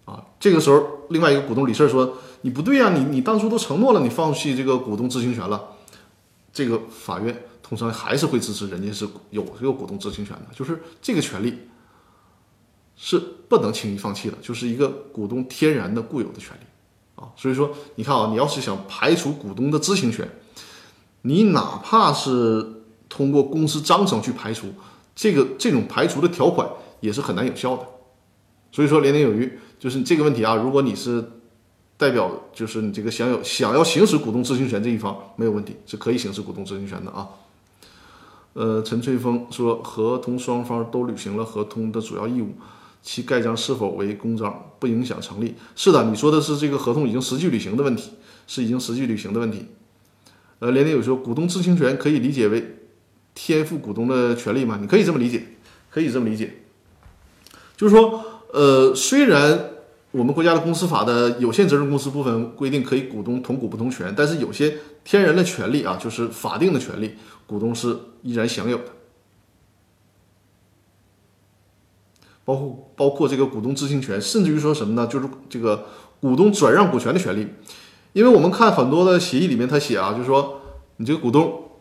[0.06, 5.62] 啊，这个时候另外一个股东李四说你不对呀，你你当初都承诺了，你放弃这个股东知情权了，
[6.54, 7.44] 这个法院。
[7.68, 11.62] 通常还是会支持人家是有这个股东知情权的，就是这个权利
[12.96, 13.18] 是
[13.50, 16.62] 不能轻易放弃的，就是一个股东天然的固有的权利
[17.16, 17.30] 啊。
[17.36, 20.30] 所以说，你看啊，你要是想排除股东的知情权，
[21.24, 24.68] 你哪怕是通过公司章程去排除，
[25.16, 27.84] 这个这种排除的条款也是很难有效的。
[28.72, 30.56] 所以说，年年有余，就是这个问题啊。
[30.56, 31.24] 如果你是
[31.98, 37.30] 代表，就是你这个享有想要行使股东知情权这一方，没有问题，是可以行使股东知情权的啊。
[38.54, 42.54] 呃，陈翠峰说，合同双方都履行了合同的主要义务，
[43.02, 45.56] 其盖章是否为公章不影响成立。
[45.76, 48.12] 是的，你说的是这个合同已经实际履行的问题，
[48.48, 49.66] 是已经实际履行的问题。
[50.60, 52.78] 呃，连连有说，股东知情权可以理解为
[53.34, 54.78] 天赋股东的权利吗？
[54.80, 55.44] 你可以这么理解，
[55.90, 56.64] 可以这么理解，
[57.76, 59.72] 就是说，呃，虽然
[60.12, 68.86] 我们国家的公司法的有限责任公司部分规定可以股东同股不同权，但是有些天然的权利啊，就是法定的权利，股东是依然享有的，
[72.46, 75.06] 包括包括这个股东知情权，甚至于说什么呢？
[75.08, 75.86] 就是这个
[76.22, 77.48] 股东转让股权的权利，
[78.14, 80.62] 因为我们看很多的协议里面他写啊，就是说
[80.96, 81.72] 你这个股东，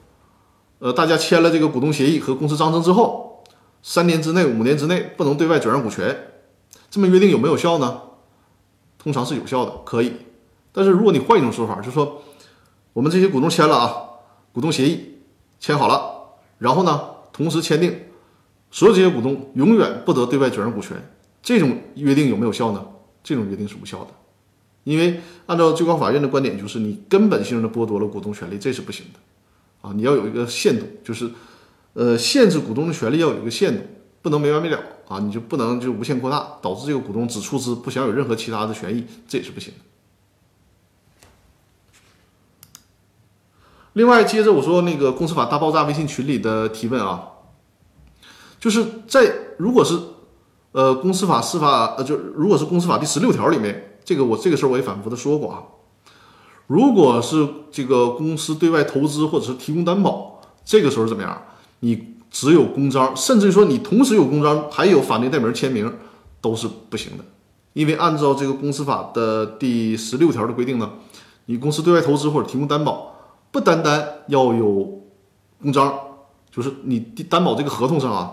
[0.81, 3.44] 呃，大家签了这个股东协议和公司章程之后，
[3.81, 6.34] 三年之内、五年之内不能对外转让股权，
[6.94, 8.02] 这么约定有没有效呢？
[8.96, 10.12] 通常是有效的，可以。
[10.70, 12.22] 但是如果你换一种说法，就是说
[12.92, 13.96] 我们这些股东签了啊，
[14.52, 15.16] 股东协议
[15.59, 17.00] 签好了，然后呢，
[17.33, 17.98] 同时签订
[18.70, 20.96] 所有这些股东永远不得对外转让股权，
[21.42, 22.87] 这种约定有没有效呢？
[23.24, 24.11] 这种约定是无效的，
[24.85, 29.18] 因为按照最高法院的观点，就是你根本性的剥夺了股东权利，这是不行的
[29.88, 29.92] 啊！
[29.96, 31.28] 你要有一个限度，就是
[31.94, 33.83] 呃，限制股东的权利要有一个限度。
[34.22, 35.18] 不能没完没了啊！
[35.18, 39.80] 你就不能就无限扩大，导致这个股东只出资不享有任何其他的权益，这也是不行的。
[43.92, 47.28] 另外，接着我说那个公司法大爆炸微信群里的提问啊，
[48.58, 49.98] 就是在如果是
[50.72, 55.62] 呃公司法司法呃就如果是公司法第十六条里面，这个我这个时候我也反复的说过啊，
[56.66, 61.42] 如果是这个公司对外投资或者是提供担保，这个时候怎么样？
[61.80, 62.13] 你。
[62.35, 65.90] 只有公章，甚至于说你同时有公章，还有法定代表人签名，
[66.40, 67.25] 都是不行的。
[67.75, 70.90] 因为按照这个公司法的第十六条的规定呢，
[71.47, 73.14] 你公司对外投资或者提供担保，
[73.53, 75.01] 不单单要有
[75.62, 75.94] 公章，
[76.51, 78.33] 就是你担保这个合同上啊，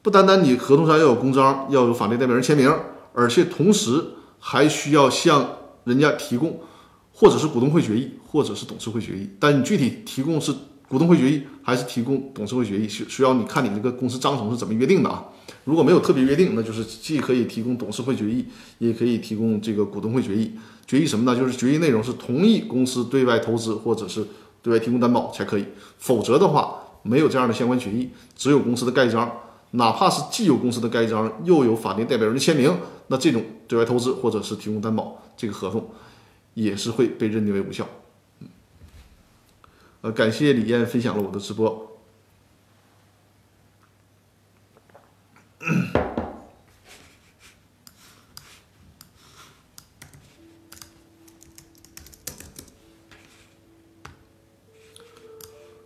[0.00, 2.74] 不单单你合同上要有公章，要有法定代表人签名，
[3.12, 4.02] 而且同时
[4.38, 5.46] 还需要向
[5.84, 6.58] 人家提供，
[7.12, 10.54] 或者是股东会决议，或者是董事会决议，但你具体提供是。
[10.90, 15.24] 股东会决议还是提供董事会决议，需需要你看你这个公司章程是怎么约定的啊？
[15.62, 18.44] 如果没有特别约定，那就是既可以提供董事会决议，
[18.78, 20.50] 也可以提供这个股东会决议。
[20.88, 21.38] 决议什么呢？
[21.38, 24.26] 就是决议内容是同意公司对外投资或者是
[24.62, 25.64] 对外提供担保才可以，
[25.96, 29.30] 否则的话没有这样的相关决议，只有公司的盖章，
[29.70, 32.68] 哪怕是既有公司的盖章又有法定代表人的签名，
[33.06, 35.88] 那这种对外投资或者是提供担保这个合同
[36.54, 37.86] 也是会被认定为无效。
[40.02, 41.98] 呃，感谢李艳分享了我的直播。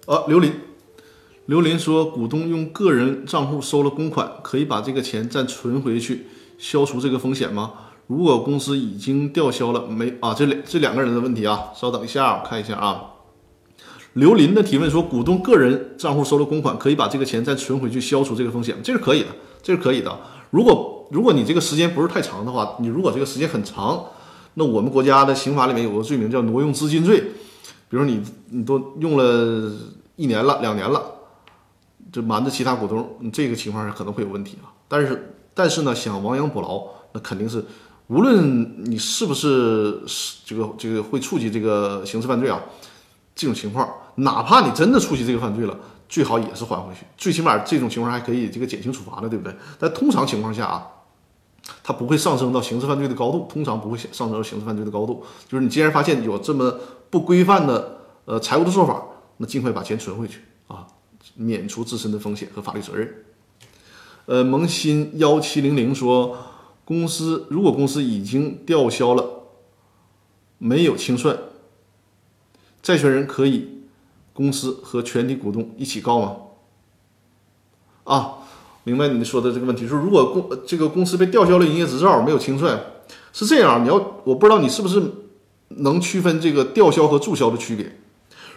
[0.06, 0.52] 啊，刘林，
[1.46, 7.72] 刘林说，股东用个人账户收了公款，可以把这个钱再存回去，消除这个风险吗？
[8.06, 10.32] 如果公司已经吊销了，没啊？
[10.34, 13.13] 这两这两个人的问题啊，稍等一下，我看一下啊。
[14.14, 19.28] 刘林的提问说：“股东个人账户收了公款，可以把这个钱再存回去，消除这个风险？”这是可以的，
[19.62, 20.16] 这是可以的。
[20.50, 24.04] 如果如果你这个时间不是太长的话，你如果这个时间很长，
[24.54, 27.20] 那我们国家的刑法里面有个罪名叫挪用资金罪。
[27.88, 29.72] 比如你你都用了
[30.14, 31.02] 一年了、两年了，
[32.12, 34.70] 就瞒着其他股东，你这个情况下可能会有问题啊。
[34.86, 37.64] 但是但是呢，想亡羊补牢，那肯定是
[38.06, 40.00] 无论你是不是
[40.44, 42.62] 这个这个会触及这个刑事犯罪啊，
[43.34, 43.88] 这种情况。
[44.16, 45.76] 哪怕你真的触及这个犯罪了，
[46.08, 49.54] 最好也是还回去，最起码这种情况还可以这个减轻处罚的，对不对？
[49.78, 50.86] 但通常情况下啊，
[51.82, 55.24] 它不会上升到刑事犯罪的高度，通常不会上升到刑事犯罪的高度。
[55.48, 56.78] 就是你既然发现有这么
[57.10, 59.02] 不规范的呃财务的做法，
[59.38, 60.86] 那尽快把钱存回去啊，
[61.34, 63.24] 免除自身的风险和法律责任。
[64.26, 66.36] 呃，萌新幺七零零说，
[66.84, 69.42] 公司如果公司已经吊销了，
[70.58, 71.36] 没有清算，
[72.80, 73.73] 债权人可以。
[74.34, 76.36] 公司和全体股东一起告吗？
[78.04, 78.34] 啊，
[78.82, 79.88] 明白你说的这个问题。
[79.88, 82.78] 说如果公这个公司被吊销了营业执照，没有清算，
[83.32, 83.82] 是这样。
[83.82, 85.02] 你要我不知道你是不是
[85.68, 87.98] 能区分这个吊销和注销的区别。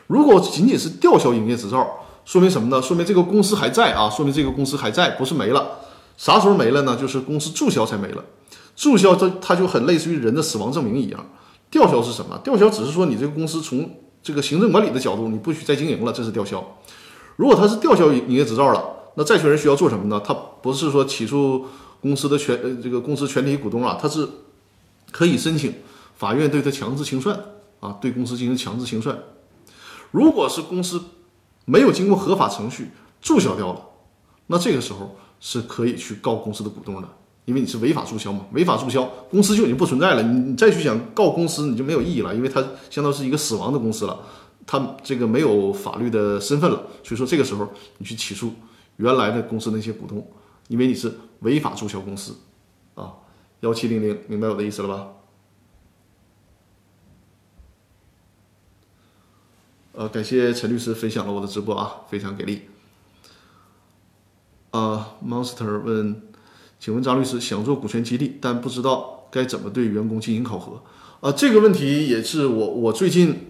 [0.08, 1.88] 如果仅仅是吊销营业执照，
[2.26, 2.82] 说明什么呢？
[2.82, 5.80] 说明这个公司还在啊，说明这个公司还在，不是没了。
[6.18, 6.98] 啥时候没了呢？
[7.00, 8.26] 就是公司注销才没了。
[8.76, 11.26] 注销这它就很类似于人的死亡证明一样。
[11.70, 12.38] 吊销是什么？
[12.44, 13.90] 吊销只是说你这个公司从
[14.28, 16.62] 这个行政管理的角度，你不许再经营了，这是吊销。
[17.38, 18.84] 如果他是吊销营业执照了，
[19.16, 20.22] 那债权人需要做什么呢？
[20.22, 21.66] 他不是说起诉
[22.02, 24.28] 公司的全呃这个公司全体股东啊，他是
[25.12, 25.74] 可以申请
[26.18, 27.40] 法院对他强制清算
[27.80, 29.18] 啊，对公司进行强制清算。
[30.12, 31.02] 如果是公司
[31.64, 33.82] 没有经过合法程序注销掉了，
[34.48, 37.08] 那这个时候是可以去告公司的股东的。
[37.48, 40.22] 因为你是违法注销嘛，违法注销，公司就已经不存在了。
[40.22, 44.20] 你你再去想告公司，你就没有意义了，因为它相当于是一个死亡的公司了，
[44.66, 46.84] 它这个没有法律的身份了。
[47.04, 48.52] 所以说这个时候你去起诉
[48.98, 50.30] 原来的公司那些股东，
[50.68, 52.36] 因为你是违法注销公司，
[52.96, 53.14] 啊，
[53.62, 55.08] 幺七零零，明白我的意思了吧？
[59.94, 62.64] 呃，感谢陈律师分享了我的直播啊，非常给力。
[64.72, 66.22] 啊，Monster 问，
[66.80, 70.82] 请问张律师，想做股权激励，但不知道该怎么对员工进行考核。
[71.20, 73.48] 啊，这个问题也是我我最近，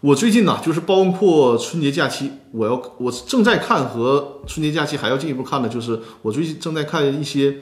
[0.00, 7.58] 我最近呢，就是包括春节假期，我要我正在看和春节假期还要进一步看的，就是我最近正在看一些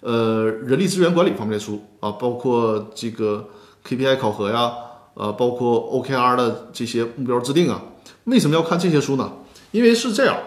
[0.00, 3.48] 呃人力资源管理方面的书啊，包括这个
[3.86, 4.72] KPI 考核呀。
[5.14, 7.82] 呃，包括 OKR 的这些目标制定啊，
[8.24, 9.30] 为什么要看这些书呢？
[9.70, 10.38] 因为是这样，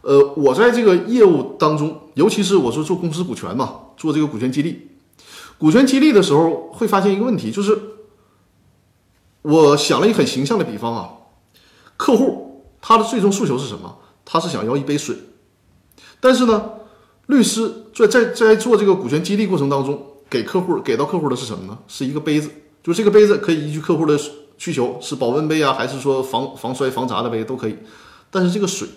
[0.00, 4.88] 呃，我在这个业务当中，尤其是我说做公司股权嘛，做这个股权激励，
[5.58, 7.78] 股权激励的时候，会发现一个问题，就是
[9.42, 11.10] 我想了一个很形象的比方啊，
[11.98, 13.98] 客户他的最终诉求是什么？
[14.24, 15.14] 他是想要一杯水，
[16.18, 16.70] 但是呢，
[17.26, 21.78] 律师在在在做这个股权激励过程当中，给客户给到客户的是什么呢？
[21.86, 22.50] 是一个杯子。
[22.82, 24.18] 就这个杯子可以依据客户的
[24.56, 27.76] 需求，是保温杯啊，还是说防防摔防砸的杯都可以。
[28.30, 28.88] 但是这个水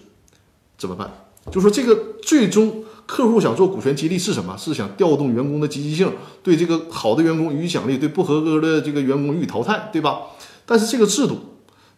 [0.78, 1.12] 怎么办？
[1.52, 4.56] 就说这个最终客户想做股权激励是什么？
[4.56, 10.20] 是想调动员工的积极性，对这个好的员工予以奖励，对不合格的这个员工予以淘汰，对吧？
[10.68, 11.40] 但是这个制度，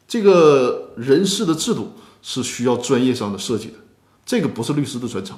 [0.07, 1.91] 这个人事的制度
[2.21, 3.73] 是需要专业上的设计的，
[4.25, 5.37] 这个不是律师的专长。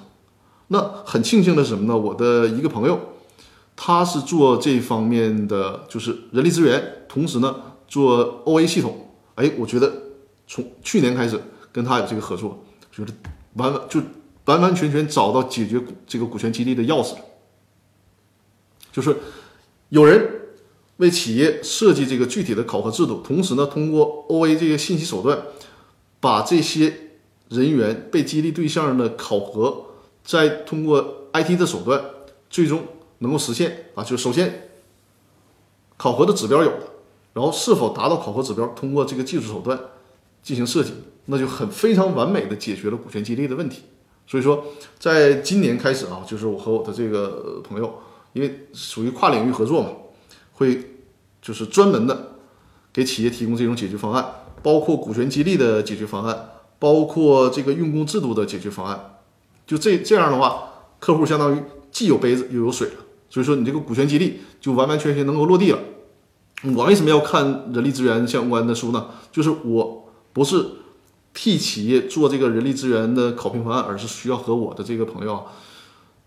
[0.67, 1.97] 那很庆幸的是什么呢？
[1.97, 2.99] 我的一个朋友。
[3.76, 7.55] 他是做这方面的，就是人力资源，同时呢
[7.88, 9.09] 做 OA 系统。
[9.34, 9.91] 哎，我觉得
[10.45, 13.11] 从去年开始跟他有这个合作，觉得
[13.55, 13.99] 完完就
[14.46, 17.20] 完完全全找到解决股这个股权激励的钥匙了。
[18.91, 19.16] 就是
[19.89, 20.30] 有人
[20.98, 25.41] 为企业设计这个具体的考核制度，同时呢通过 OA 这个信息手段，
[26.20, 27.12] 把这些
[27.50, 29.86] 人员被激励对象的考核，
[30.24, 32.04] 再通过 IT 的手段，
[32.50, 32.84] 最终。
[33.20, 34.70] 能够实现啊，就首先
[35.96, 36.91] 考核的指标有了，
[37.32, 39.80] 然后是否达到考核指标，通过这个技术手段
[40.41, 40.91] 进行设计，
[41.28, 43.84] 那就很非常完美的解决了股权激励的问题。
[44.26, 44.65] 所以说，
[44.97, 47.93] 在今年开始啊，就是我和我的这个朋友，
[48.34, 49.89] 因为属于跨领域合作嘛，
[50.53, 50.95] 会
[51.41, 52.36] 就是专门的
[52.91, 54.26] 给企业提供这种解决方案，
[54.61, 56.49] 包括股权激励的解决方案，
[56.80, 59.17] 包括这个用工制度的解决方案。
[59.67, 60.63] 就这这样的话，
[60.99, 61.61] 客户相当于
[61.91, 62.95] 既有杯子又有水了。
[63.30, 65.80] 所以说，你这个股权激励就完完全全能够落地了。
[66.76, 69.07] 我为什么要看人力资源相关的书呢？
[69.32, 70.65] 就是我不是
[71.34, 75.45] 替企业做这个人力资源的考评方案，而是需要和我的这个朋友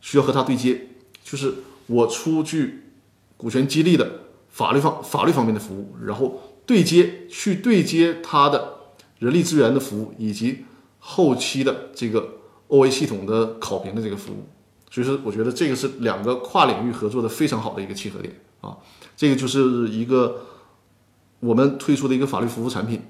[0.01, 0.89] 需要和他对接，
[1.23, 1.55] 就是
[1.87, 2.83] 我出具
[3.37, 8.75] 股权激励的法律方法律方面的服务，然后对接去对接他的
[9.19, 10.65] 人力资源的服务以及
[10.99, 12.39] 后期的这个
[12.69, 14.49] OA 系统的考评的这个服务。
[14.91, 18.77] 所以说，我觉得这个是两个跨领域合作的非常好的一个契合点啊。
[19.17, 20.47] 这个就是一个
[21.41, 23.03] 我们推出的一个法律服务产品，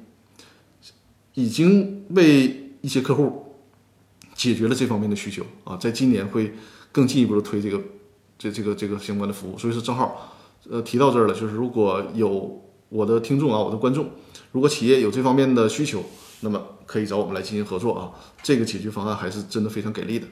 [1.37, 3.55] 已经为一些客户
[4.35, 5.77] 解决了这方面的需求啊。
[5.77, 6.53] 在今年会
[6.91, 7.81] 更进一步的推这个
[8.39, 9.57] 这这个这个相关的服务。
[9.57, 10.35] 所以说，正好
[10.69, 14.09] 呃提到这儿了，就是如果有我的听众啊，我的观众，
[14.53, 16.03] 如果企业有这方面的需求，
[16.41, 18.13] 那么可以找我们来进行合作啊。
[18.43, 20.27] 这个解决方案还是真的非常给力的。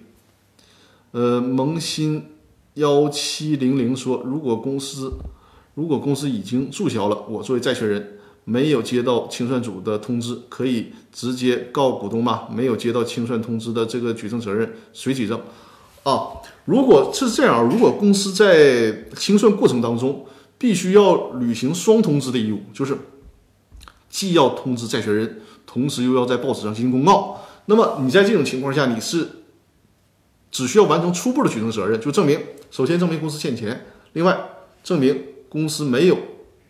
[1.12, 2.24] 呃，萌新
[2.74, 5.12] 幺七零零说，如果公司
[5.74, 12.48] 如果公司已经注销了，我作为债权人没有接到清算组的通知，可以直接告股东吗？
[12.50, 15.40] 没有接到清算通知的这个举证责任谁举证？
[16.02, 16.28] 啊，
[16.64, 20.26] 如果是这样，如果公司在清算过程当中
[20.58, 22.96] 必须要履行双通知的义务，就是
[24.08, 29.28] 既要通知债权人，同时又要在报纸上进行公告，那么你在这种情况下，你是？
[30.50, 32.38] 只需要完成初步的举证责任，就证明
[32.70, 34.38] 首先证明公司欠钱，另外
[34.84, 36.16] 证明公司没有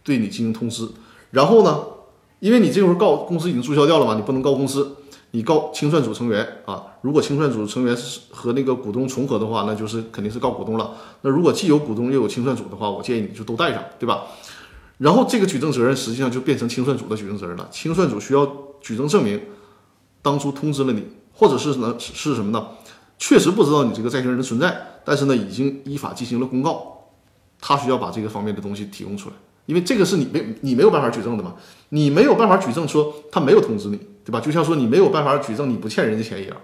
[0.03, 0.89] 对你进行通知。
[1.35, 1.85] 然后呢，
[2.39, 4.97] 因为你这会儿告公司已经注销掉了嘛，你不能告公司，
[5.33, 6.85] 你告清算组成员啊。
[7.01, 10.95] 如果清算组成员是和那个股东重合的话，那就是肯定是告股东了。
[11.23, 14.23] 那如果既有股东又有清算组的话，我建议你就都带上，对吧？
[14.99, 17.69] 然后这个举证责任实际上就变成清算组的举证责任了。
[17.69, 18.47] 清算组需要
[18.81, 19.41] 举证证明
[20.23, 22.69] 当初通知了你，或者是呢是什么呢？
[23.19, 27.11] 确实不知道你这个债权人的存在，但是呢，已经依法进行了公告，
[27.61, 29.35] 他需要把这个方面的东西提供出来，
[29.67, 31.55] 因为这个是你没你没有办法举证的嘛，
[31.91, 34.41] 你没有办法举证说他没有通知你，对吧？
[34.41, 36.57] 就像说你没有办法举证你不欠人家钱一样，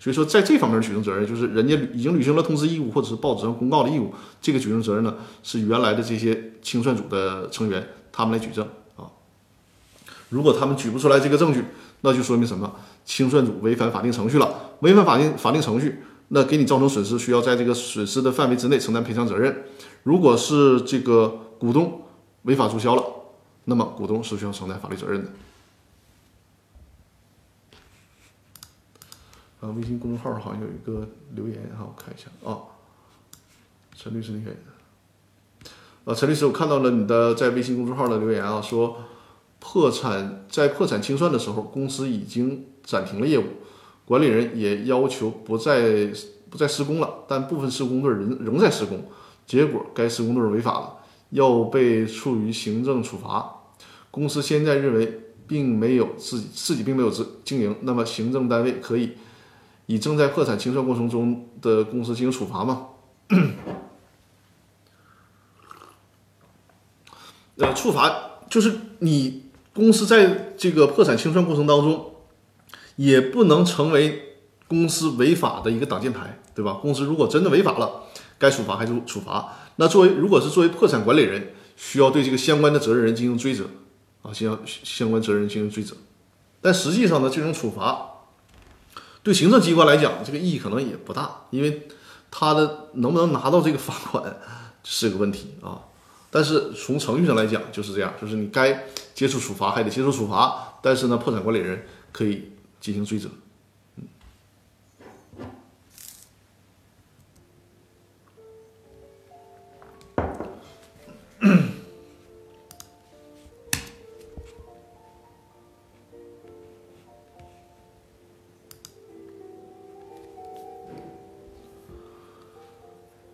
[0.00, 9.06] 所以说在这方面举证责任就是人家已经履行了通知义务或者是报纸上公告的义务，这个举证责任呢是原来的这些清算组的成员他们来举证啊，
[10.28, 11.64] 如果他们举不出来这个证据，
[12.00, 12.72] 那就说明什么？
[13.04, 19.64] 清算组违反法定程序了，违反法定法定程序，那给你造成损失，需要在这个损失的范围之内承担赔偿责任。
[20.02, 22.02] 如果是这个股东
[22.48, 23.04] 违法注销了，
[23.66, 25.30] 那么股东是需要承担法律责任的。
[29.60, 32.28] 啊，微信公众号好像有一个留言哈，我看一下。
[32.48, 32.56] 啊，
[33.94, 34.54] 陈律师你看，
[36.06, 38.96] 啊，陈律师，我看到了你的在微信公众号的留言啊，说
[39.58, 43.44] 破产在破产清算的时候，公司已经暂停了业务，
[44.06, 46.10] 管理人也要求不再
[46.48, 49.04] 不再施工了，但部分施工队仍仍在施工，
[49.46, 50.97] 结果该施工队违法了，
[51.30, 53.54] 要被处于行政处罚。
[54.10, 59.12] 公司现在认为并没有自己自己并没有自经营，那么行政单位可以。
[59.90, 62.88] 以正在破产清算过程中的公司进行处罚吗？
[67.56, 72.16] 呃，处罚就是你公司在这个破产清算过程当中，
[72.96, 76.74] 也不能成为公司违法的一个挡箭牌，对吧？
[76.74, 78.02] 公司如果真的违法了，
[78.38, 79.54] 该处罚还是处罚。
[79.80, 83.64] 那作为如果是作为破产管理人，需要对这个相关的责任人进行追责
[84.22, 85.96] 啊，相相关责任人进行追责。
[86.60, 88.06] 但实际上呢，这种处罚。
[89.22, 91.86] 对行政机关来讲，这个意义可能也不大，因为
[92.30, 94.36] 他的能不能拿到这个罚款
[94.82, 95.82] 是个问题啊。
[96.30, 102.50] 但是从程序上来讲就是这样，就是你该接受处罚还得接受处罚，但是呢，破产管理人可以
[102.80, 103.28] 进行追责。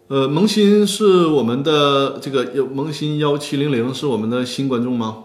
[0.08, 5.24] 呃，萌新是我们的这个萌新幺七零零是我们的新观众吗？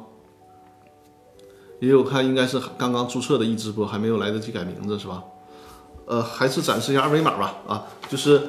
[1.79, 5.23] 也有看，应该是刚刚注册的一直播，还没有来得及改名字是吧？
[6.05, 7.55] 呃，还是展示一下二维码吧。
[7.67, 8.41] 啊，就是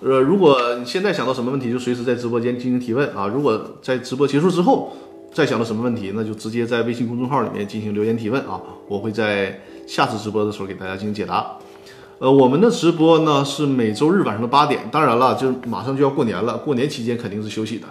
[0.00, 3.26] 呃，如果你现在想到什么问题，就随时在直播间进行提问啊。
[3.26, 4.92] 如果在直播结束之后
[5.34, 11.56] 再想到什么问题，那就直接在微信公众号里面进行留言提问啊，我会在下次直播的时候给大家进行解答。
[12.20, 14.88] 呃，我们的直播呢是每周日晚上的八点。
[14.92, 17.86] 当然了，就马上就要过年了，过年期间肯定是休息的。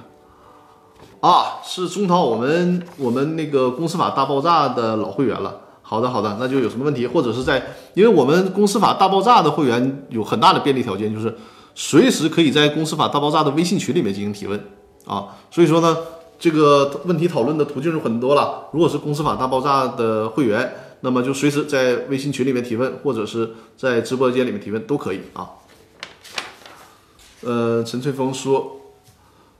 [1.19, 5.61] 啊，是中涛，我们我们那个公司法大爆炸的老会员了。
[5.81, 7.61] 好的，好的，那就有什么问题，或者是在，
[7.93, 11.33] 因为我们公司法大爆炸的会员有很大的便利条件，就是
[11.77, 14.59] 随时可以在公司法大爆炸的微信群里面进行提问
[15.05, 15.37] 啊。
[15.51, 15.95] 所以说呢，
[16.39, 18.67] 这个问题讨论的途径是很多了。
[18.73, 20.73] 如果是公司法大爆炸的会员。
[21.01, 25.51] 那么就随时在微信群里面提问，或者是在直播间里面提问都可以啊。
[27.41, 28.81] 呃，陈翠峰说，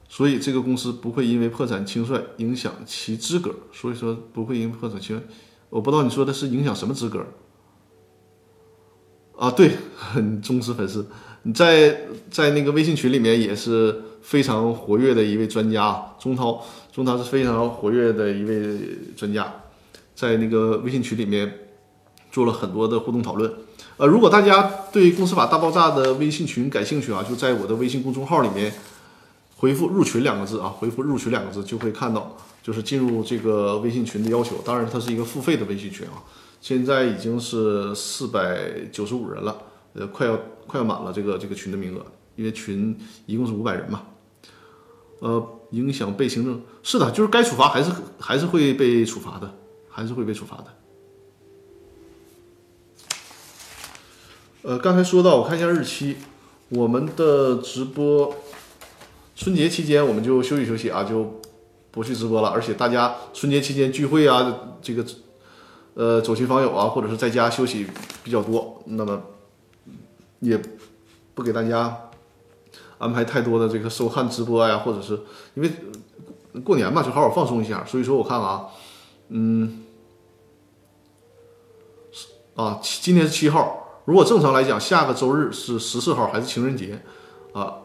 [0.10, 5.30] 所以这个公司不会因为破产清算影响其资格，所以说不会因破产清算。
[5.70, 7.24] 我不知道你说的是影响什么资格
[9.38, 9.52] 啊？
[9.52, 11.08] 对，很忠实粉丝，
[11.54, 18.78] 在在那个微信群里面也是非常活跃的一位专家，钟涛，钟涛是非常活跃的一位
[19.16, 19.54] 专家。
[20.16, 21.68] 在那个微信群里面
[22.32, 23.54] 做了很多的互动讨论，
[23.98, 28.74] 呃，如果大家对公司法大爆炸的微信群感兴趣啊，就在我的微信公众号里面
[29.58, 34.56] 回复“入群”两个字啊，回复“入群”两个字就会看到，就是进入这个微信群的要求。
[34.66, 36.22] 当然，它是一个付费的微信群啊，
[36.62, 39.56] 现在已经是四百九十五人了，
[39.94, 44.04] 呃，快要快要满了这个这个群的名额，因为群一共是五百人嘛。
[45.20, 49.54] 呃，影响被行政是的，就是该处罚还是还是会被处罚的。
[49.90, 50.66] 还是会被处罚的。
[54.62, 56.18] 呃，刚才说到，我看一下日期，
[56.70, 58.36] 我们的直播
[59.36, 61.42] 春节期间我们就休息休息啊，就
[61.90, 62.50] 不去直播了。
[62.50, 65.04] 而且大家春节期间聚会啊，这个
[65.96, 67.88] 呃走亲访友啊，或者是在家休息
[68.24, 69.20] 比较多，那么
[70.40, 70.60] 也
[71.34, 72.10] 不给大家
[72.98, 75.20] 安排太多的这个收看直播呀，或者是
[75.56, 75.72] 因为
[76.64, 77.84] 过年嘛，就好好放松一下。
[77.86, 78.68] 所以说，我看啊，
[79.30, 79.84] 嗯。
[82.56, 84.02] 啊，今天是七号。
[84.06, 87.00] 如果正常来讲，下个周日是十四号，还是情人节
[87.54, 87.76] 啊？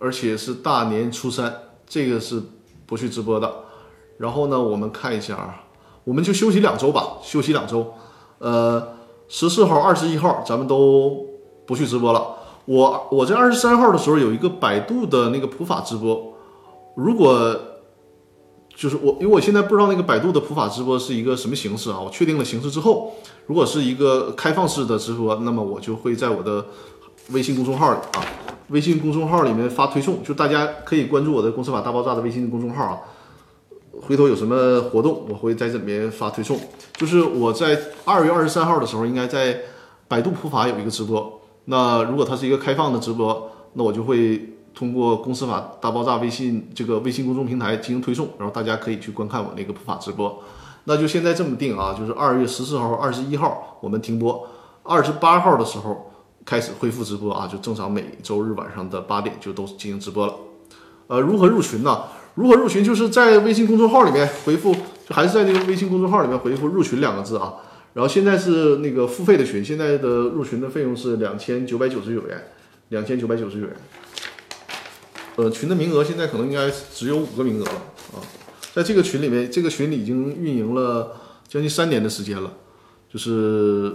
[0.00, 1.54] 而且是大年初三，
[1.86, 2.42] 这个是
[2.84, 3.64] 不去直播的。
[4.18, 5.64] 然后呢，我们看一下啊，
[6.02, 7.94] 我们就休息两周吧，休息两周。
[8.38, 8.96] 呃，
[9.28, 11.24] 十四号、二十一号咱们都
[11.66, 12.26] 不去直播了。
[12.64, 16.34] 我我在二十三号的时候有一个百度的那个普法直播，
[16.94, 17.58] 如果。
[18.78, 21.98] 就是我，因为我现在不知道那个百度的普法直播是一个什么形式啊。
[21.98, 23.10] 我确定了形式之后，
[23.46, 26.62] 如果是一个开放式的直播，那么我就会在我的
[27.30, 28.20] 微信公众号里啊，
[28.68, 33.00] 微信公众号里面发推送，就大家可以关注我的《公司法大爆炸》的微信公众号啊。
[34.02, 36.60] 回头有什么活动，我会在这里面发推送。
[36.98, 39.58] 就是我在二月二十三号的时候，应该在
[40.06, 50.42] 百度普法有一个直播，那如果它是一个开放的直播，那我就会通过公司法大爆炸微信这个微信公众平台进行推送，然后大家可以去观看我那个普法直播。
[50.84, 54.48] 那就现在这么定啊，就是二月十四号、二十一号我们停播，
[54.82, 56.12] 二十八号的时候
[56.44, 60.34] 开始恢复直播啊，就正常每周日晚上的八点就都进行直播了。
[61.08, 62.04] 呃，如何入群呢？
[62.34, 62.84] 如何入群？
[62.84, 67.54] 就是在微信公众号里面回复，就还是在这个微信公众号里面回复“入群”两个字啊。
[67.96, 72.48] 然后现在是那个付费的群，现在的入群的费用是两千九百九十九元，
[72.90, 73.74] 两千九百九十九元。
[75.36, 77.72] 呃，群的名额现在可能应该只有五个名额了
[78.12, 78.20] 啊。
[78.74, 81.16] 在这个群里面，这个群里已经运营了
[81.48, 82.52] 将近三年的时间了，
[83.10, 83.90] 就是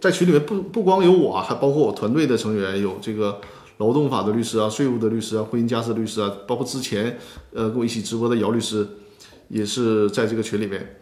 [0.00, 3.40] 在群里面不不光有我，还包括我团队的成员，有这个
[3.78, 7.18] 劳动法的律师啊、税务的律师啊、婚姻家事律师啊，包括之前
[7.52, 8.86] 呃跟我一起直播的姚律师，
[9.48, 10.98] 也是在这个群里面。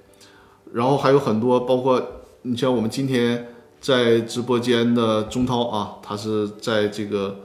[0.72, 2.00] 然后还有很多，包括
[2.42, 3.48] 你像我们今天
[3.80, 7.40] 在直播间的钟涛啊，他是在这个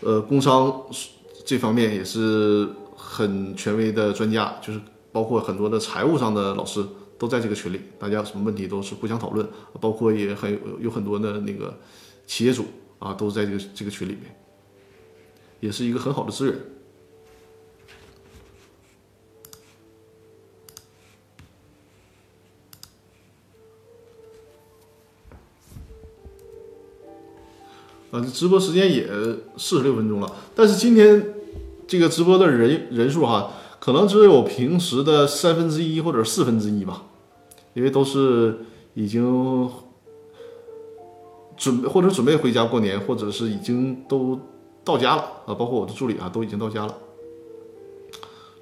[0.00, 0.82] 呃工商
[1.44, 4.80] 这方面也是很权威的专家，就是
[5.12, 6.84] 包括很多的财务上的老师
[7.18, 9.46] 都在这个群里，大家有什么问题都是互相讨论，
[9.80, 11.78] 包括也很有有很多的那个
[12.26, 12.64] 企业主
[12.98, 14.34] 啊，都在这个这个群里面，
[15.60, 16.54] 也是一个很好的资源。
[28.14, 29.08] 啊，直播时间也
[29.56, 31.34] 四十六分钟了，但是今天
[31.84, 33.50] 这个直播的人人数哈，
[33.80, 37.06] 可能只有平时的三分之一或者四分之一吧，
[37.72, 38.56] 因为都是
[38.94, 39.68] 已经
[41.56, 44.38] 准备或者准备回家过年，或者是已经都
[44.84, 46.94] 到家了啊，包括我的助理啊都已经到家了，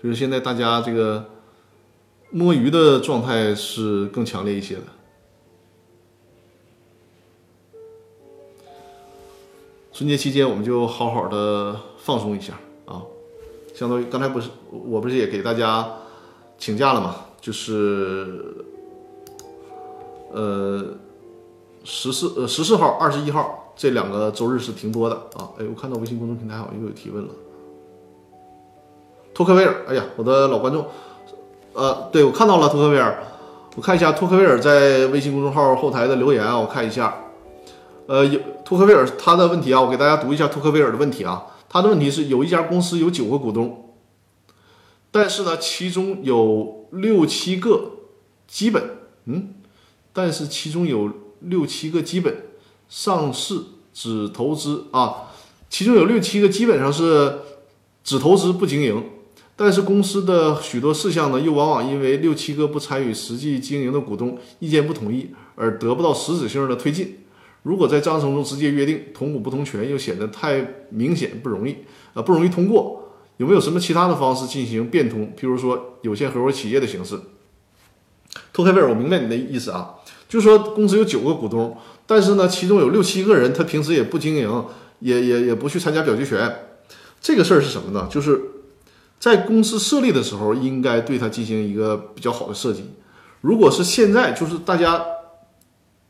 [0.02, 1.26] 就是现在大家这个
[2.30, 4.84] 摸鱼的状态是更强烈一些的。
[9.92, 12.54] 春节期间，我们就好好的放松一下
[12.86, 13.02] 啊，
[13.74, 15.86] 相当于刚才不是我不是也给大家
[16.56, 18.42] 请假了嘛，就是
[20.32, 20.82] 呃
[21.84, 25.50] 十四呃十四号、二十一号这两个周日是停播的啊。
[25.58, 27.30] 哎，我看到微信公众平台好像又有提问了，
[29.34, 30.86] 托克维尔，哎呀，我的老观众，
[31.74, 33.22] 呃，对我看到了托克维尔，
[33.76, 37.14] 我看一下托克维尔在微信公众号后台的留言啊，我看一下。
[38.06, 41.44] 呃，有托克维尔他的问题啊，我给大家读一下托克维尔的问题啊。
[41.68, 43.94] 他的问题是有一家公司有九个股东，
[45.10, 47.92] 但是呢，其中有六七个
[48.46, 48.90] 基本，
[49.24, 49.54] 嗯，
[50.12, 52.42] 但是其中有六七个基本
[52.90, 53.58] 上市
[53.94, 55.30] 只投资啊，
[55.70, 57.38] 其中有六七个基本上是
[58.04, 59.02] 只投资不经营，
[59.56, 67.20] 但是公司的许多事项呢，又往往因为六七个不参与实际经营的股东意见不统一而得不到实质性的推进。
[67.62, 71.76] 如果在章程中直接约定同股不同权，又显得太明显，不容易
[72.12, 72.98] 啊，不容易通过。
[73.36, 75.32] 有没有什么其他的方式进行变通？
[75.36, 77.18] 譬如说有限合伙企业的形式？
[78.52, 79.94] 托克维尔，我明白你的意思啊，
[80.28, 84.64] 就是说公司有九个股东，但是呢，其中有六七个人他平时也不经营，
[84.98, 86.52] 也也也不去参加表决权。
[87.20, 88.08] 这个事儿是什么呢？
[88.10, 88.40] 就是
[89.20, 92.84] 在公司设立的时候，应该对它进行一个比较好的设计。
[93.40, 95.04] 如果是现在，就是大家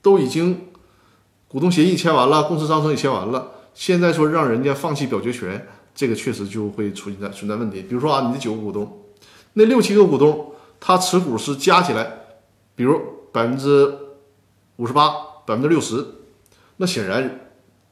[0.00, 0.58] 都已经。
[1.52, 7.82] 股东协议签完了，公司章程也签完了，现在说让人家放弃表决权，这个确实就会出现在存在问题。
[7.82, 9.02] 比如说啊，你的九个股东，
[9.52, 12.10] 那六七个股东，他持股是加起来，
[12.74, 12.98] 比如
[13.30, 13.94] 百分之
[14.76, 15.10] 五十八、
[15.44, 16.02] 百分之六十，
[16.78, 17.40] 那显然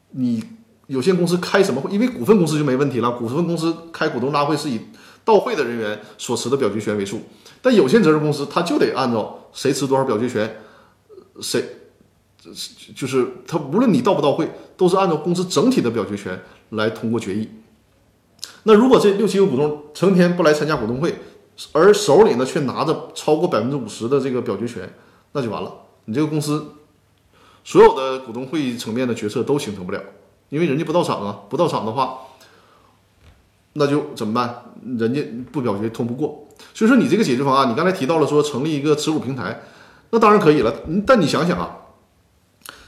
[0.09, 0.43] 你
[0.87, 1.91] 有限公司开什么会？
[1.91, 4.79] 因为股份公司就没问题了，股份公司开股东大会是以
[5.23, 7.21] 到会的人员所持的表决权为数，
[7.61, 10.59] 但有限责任公司他就得按照谁持多少表决权，
[11.39, 11.63] 谁。
[12.95, 17.47] 就是他无论你到不到会，都是按照公司整体的表决权来通过决议。
[18.63, 21.19] 那如果这六七个股东成天不来参加股东会，
[21.71, 24.91] 而手里呢却拿着超过百分之五十的这个表决权，
[25.33, 25.71] 那就完了。
[26.05, 26.65] 你这个公司
[27.63, 30.01] 所有的股东会议层面的决策都形成不了，
[30.49, 32.17] 因为人家不到场啊，不到场的话，
[33.73, 34.63] 那就怎么办？
[34.97, 36.47] 人家不表决通不过。
[36.73, 39.61] 所以说你这个解决方案，你刚才提到了说成立一个持股平台，
[40.09, 40.73] 那当然可以了。
[41.05, 41.77] 但你想想啊。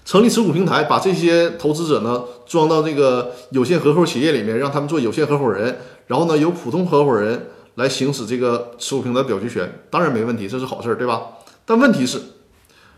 [0.05, 5.77] 成立持股平台，把这些投资者呢装到这个有限合伙企业里面，让他们做有限合伙人，
[6.07, 11.21] 然后呢由普通合伙人来行使这个持股平台表决权，当然没问题，这是好事儿，对吧？
[11.65, 12.21] 但问题是，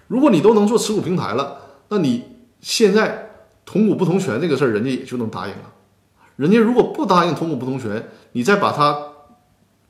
[0.08, 1.58] 如果你都能做持股平台了，
[1.89, 2.24] 那你
[2.60, 3.30] 现在
[3.64, 5.72] 同股不同权这个事儿，人家也就能答应了。
[6.38, 8.97] 人家如果不答应同股不同权，你再把它，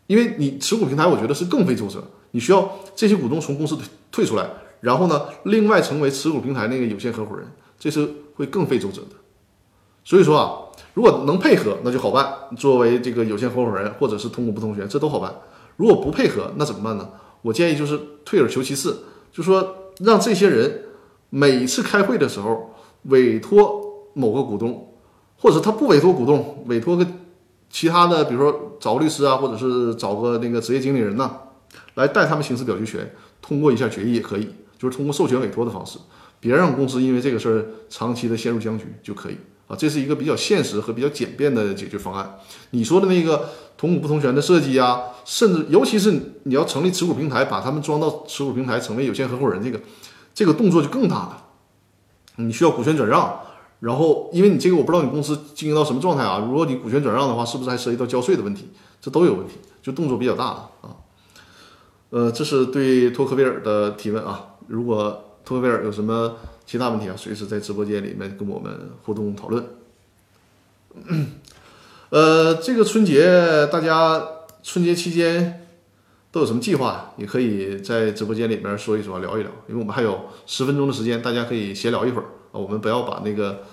[0.07, 3.77] 因为你持股平台，我觉得是更费周折，你需要这些股东从公司
[4.11, 4.45] 退出来。
[4.85, 7.47] 然后呢，另外成为持股平台那个有限合伙人，
[7.79, 9.15] 这是会更费周折的。
[10.03, 10.61] 所以说啊，
[10.93, 12.31] 如果能配合，那就好办。
[12.55, 15.33] 作为这个有限合伙人或者是同股不同权，这都好办。
[15.75, 17.09] 如果不配合，那怎么办呢？
[17.41, 20.83] 我建议就是退而求其次，就说让这些人
[21.31, 22.75] 每次开会的时候
[23.05, 23.81] 委托
[24.13, 24.93] 某个股东，
[25.39, 27.07] 或者他不委托股东，委托个
[27.71, 31.31] 其他的，比如说找个律师啊，或者是找个那个职业经理人呐，
[31.95, 33.11] 来代他们行使表决权，
[33.41, 34.47] 通过一下决议也可以，
[34.85, 35.97] 就是通过授权委托的方式，
[36.39, 42.37] 别让公司因为这个事儿长期的陷入僵局就可以啊，这是一个比较现实和比较简便的解决方案。
[42.69, 46.11] 你说的那个同股不同权的设计啊，甚至尤其是
[46.43, 49.79] 你要成立持股平台，把他们装到持股平台成为有限合伙人，这个
[50.35, 51.45] 这个动作就更大了，
[52.35, 53.39] 你需要股权转让。
[53.81, 56.43] 然后，因为你这个我不知道你公司经营到什么状态啊？
[56.47, 58.69] 如果你股权转让的话，是不是还涉及到交税的问题？
[59.01, 60.95] 这都有问题，就动作比较大了啊。
[62.11, 64.54] 呃，这是对托克维尔的提问啊。
[64.67, 69.63] 如果托克维尔有什么其他问题啊，随时在直播间里面跟我们互动讨论。
[72.09, 74.25] 呃，这个春节大家
[74.63, 75.67] 春节期间
[76.31, 77.13] 都有什么计划？
[77.17, 79.51] 也可以在直播间里面说一说，聊一聊。
[79.67, 82.25] 因为我们还有十分钟的时间，大家可以闲聊一会儿。
[82.51, 83.63] 我们不要把那个，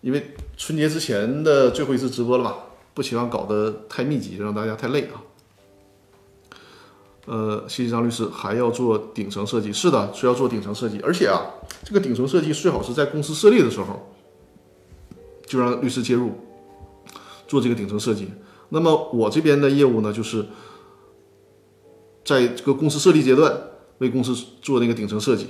[0.00, 2.56] 因为春节之前的最后一次直播了吧，
[2.94, 5.20] 不希望搞得太密集，让大家太累啊。
[7.28, 11.42] 呃，谢谢张律师，还要做顶层设计，是的，需要做顶层设计，而且啊，
[11.84, 14.14] 这个顶层设计最好是在公司设立的时候
[15.46, 16.32] 就让律师介入
[17.46, 18.28] 做这个顶层设计。
[18.70, 20.46] 那么我这边的业务呢，就是
[22.24, 23.54] 在这个公司设立阶段
[23.98, 25.48] 为公司做那个顶层设计，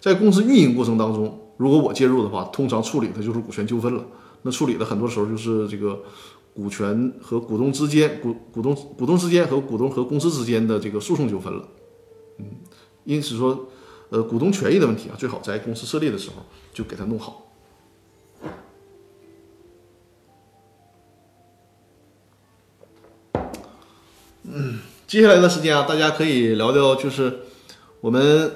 [0.00, 1.38] 在公司运营过程当中。
[1.58, 4.02] 如果我介入的话，通常处理的就是股权纠纷了。
[4.42, 6.00] 那处理的很多时候就是这个
[6.58, 11.68] 股权和股东之间、股股东股东之间和股东和公司之间的这个诉讼纠纷了。
[12.38, 12.46] 嗯，
[13.04, 13.68] 因此说，
[14.08, 16.42] 呃，股东权益的问题啊，最好在公司设立的时候
[16.74, 17.52] 就给它弄好。
[24.42, 27.38] 嗯，接下来的时间啊，大家可以聊聊，就是
[28.00, 28.50] 我们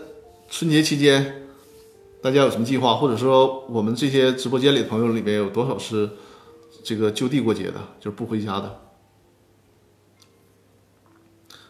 [0.50, 1.38] 春节期间。
[2.20, 2.96] 大家有什么计划？
[2.96, 6.10] 或者说，我们这些直播间里的朋友里面有多少是
[6.82, 8.80] 这个就地过节的，就是不回家的？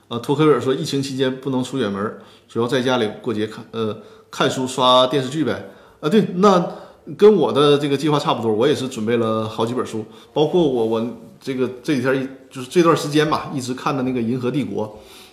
[0.08, 3.98] 啊，托克维尔说，疫情期间不能出远门，主要在家里过节看呃
[4.30, 5.70] 看书刷电视剧呗。
[6.00, 6.72] 啊，对，那
[7.16, 11.06] 跟我的这个计划差不多，我也是准备了好几本书，包括我我
[11.40, 14.86] 这个这几天就是这段时间吧，一直看的那个《银河帝国》，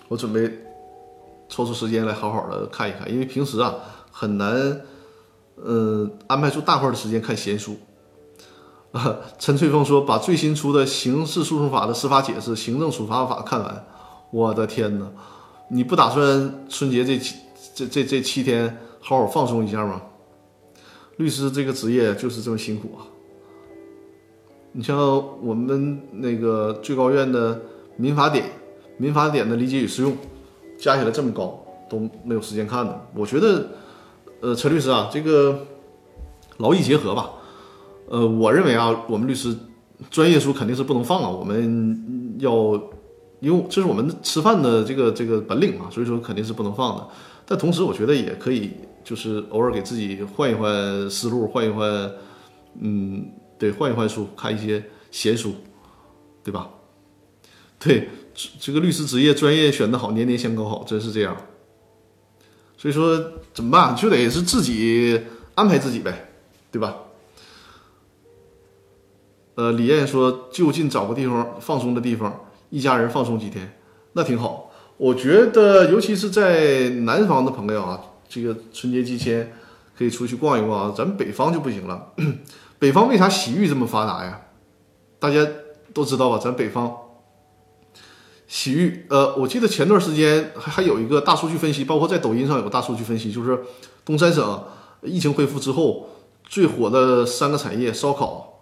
[0.07, 0.49] 我准备
[1.47, 3.75] 抽出时间来好好的看一看，因为平时啊
[4.11, 4.81] 很难。
[5.61, 7.75] 呃，安排出大块的时间看闲书。
[8.91, 13.85] 啊， 陈翠峰说把最新出的刑事诉讼法的司法解释、行政处罚法看完。
[14.31, 15.07] 我的天哪！
[15.69, 17.35] 你不打算春节这七
[17.73, 20.01] 这这这七天好好放松一下吗？
[21.17, 23.05] 律师这个职业就是这么辛苦啊！
[24.71, 24.97] 你像
[25.43, 27.61] 我们那个最高院的
[27.97, 28.45] 民法典、
[28.97, 30.15] 民法典的理解与适用，
[30.77, 31.59] 加起来这么高
[31.89, 32.95] 都没有时间看呢。
[33.13, 33.67] 我觉得。
[34.41, 35.67] 呃，陈律师啊，这个
[36.59, 37.29] 劳逸结合吧。
[38.09, 39.55] 呃，我认为啊，我们律师
[40.09, 42.51] 专业书肯定是不能放啊，我们要，
[43.39, 47.07] 因为这是我们吃饭的这个这个本领嘛，所以说肯定是不能放的。
[47.45, 48.71] 但同时，我觉得也可以，
[49.03, 52.11] 就是偶尔给自己换一换思路，换一换，
[52.81, 53.29] 嗯，
[53.59, 55.53] 对，换一换书，看一些闲书，
[56.43, 56.67] 对吧？
[57.77, 58.09] 对，
[58.59, 61.37] 这个律师职业专业选得好，年年相高好，真是这样。
[62.75, 63.95] 所以说怎么办？
[63.95, 65.21] 就得是自己
[65.53, 66.31] 安排自己呗，
[66.71, 66.95] 对吧？
[69.59, 73.77] 呃，李艳说就近找个地方放松的地方，一家人放松几天，
[74.13, 74.71] 那挺好。
[74.95, 77.99] 我觉得，尤其是在南方的朋友啊，
[78.29, 79.51] 这个春节期间
[79.97, 80.93] 可以出去逛一逛啊。
[80.95, 82.13] 咱们北方就不行了。
[82.79, 84.39] 北方为啥洗浴这么发达呀？
[85.19, 85.45] 大家
[85.93, 86.37] 都知道吧？
[86.37, 86.95] 咱北方。
[88.47, 93.59] 洗浴，呃，我记得前段时间还还有一个大数据分析，包括在抖音上有个大数据分析，就是
[94.05, 94.63] 东三省
[95.01, 96.07] 疫情恢复之后
[96.45, 98.58] 最火的三个产业，烧烤，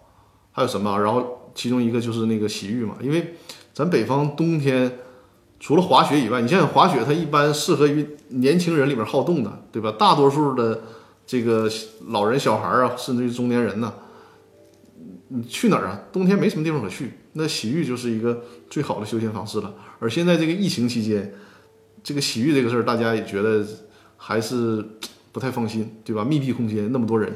[0.58, 0.98] 还有什么？
[0.98, 3.34] 然后其中一个就是那个洗浴嘛，因为
[3.72, 4.98] 咱北方冬天
[5.60, 9.94] 除了滑雪以外，你像滑雪，它一般适合于年轻人里面好动的，对吧？
[9.96, 10.82] 大多数的
[11.24, 11.70] 这个
[12.08, 13.94] 老人、小孩啊，甚至于中年人呢，
[15.28, 16.00] 你去哪儿啊？
[16.12, 17.12] 冬天没什么地方可去。
[17.34, 21.32] 那洗浴就是一个最好的休闲方式了，而现在这个疫情期间，
[22.02, 23.64] 这个洗浴这个事儿，大家也觉得
[24.16, 24.84] 还是
[25.30, 26.24] 不太放心，对吧？
[26.24, 27.32] 密闭空间那么多人，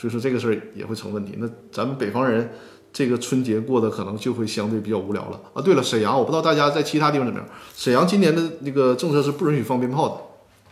[0.00, 1.34] 所以说这个事儿也会成问题。
[1.36, 2.50] 那咱们北方人
[2.90, 5.60] 这个春节过得可能就会相对比较无聊了啊。
[5.60, 7.46] 对了，沈阳，我不知道大家在其他地方怎么样。
[7.76, 10.22] 沈阳今年的那个政策是不允许放鞭炮的，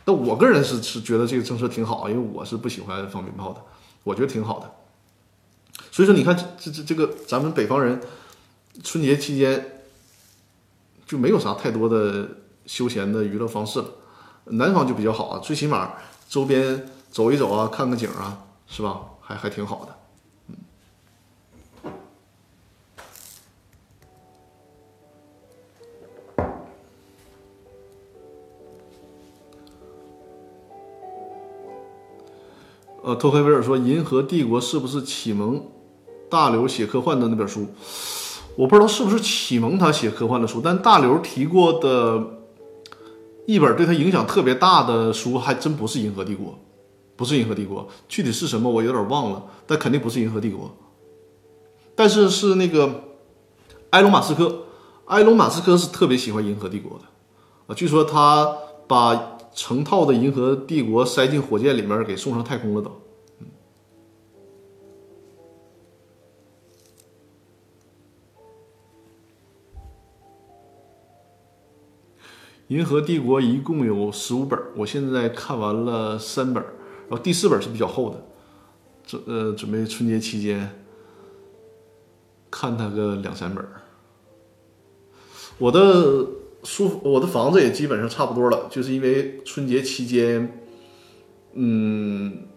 [0.07, 3.61] 那我个人是是觉得这个政策挺好，因为我是不喜欢放鞭炮的。
[4.03, 4.71] 我觉得挺好的。
[5.91, 8.01] 所以说，你看这这这这个咱们北方人
[8.83, 9.83] 春节期间
[11.07, 12.27] 就没有啥太多的
[12.65, 13.87] 休闲的娱乐方式了，
[14.45, 15.93] 南方就比较好啊，最起码
[16.29, 19.01] 周边走一走啊，看个景啊，是吧？
[19.29, 19.95] 还还挺好的。
[33.03, 35.63] 呃，托克维尔说，《银河帝国》是不是启蒙
[36.31, 37.67] 大刘写科幻的那本书？
[38.57, 42.39] 我不知道是不是启蒙他写科幻的书，但大刘提过的
[43.45, 46.53] 一本对他影响特别大的书，还真不是《银河帝国》，
[47.19, 50.67] 不是《银河帝国》，具体是什么我有点忘了，但肯定不是《银河帝国》。
[51.95, 53.05] 但是是那个
[53.91, 54.63] 埃隆·马斯克，
[55.07, 57.07] 埃隆·马斯克是特别喜欢《银河帝国》的
[57.67, 58.57] 啊，据说他
[58.87, 59.35] 把。
[59.55, 62.93] 成套的银河帝国塞进火箭里面，给送上太空了都。
[72.69, 76.65] 银河帝国一共有十五本，我现在看完了三本，
[77.09, 78.25] 然后第四本是比较厚的，
[79.07, 80.85] 准呃准备春节期间
[82.51, 83.65] 看它个两三本。
[85.59, 86.27] 我的。
[86.65, 90.61] 书我的房子也基本上差不多了，就是因为春节期间，
[91.53, 92.49] 嗯，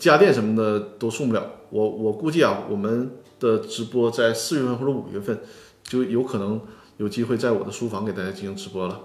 [0.00, 1.44] 家电什么的都送不了。
[1.68, 5.38] 我我估计啊，我们的直播在四月份或者五月份
[5.82, 6.58] 就有可能
[6.96, 8.98] 有机会在我的书房给大家进行直播了。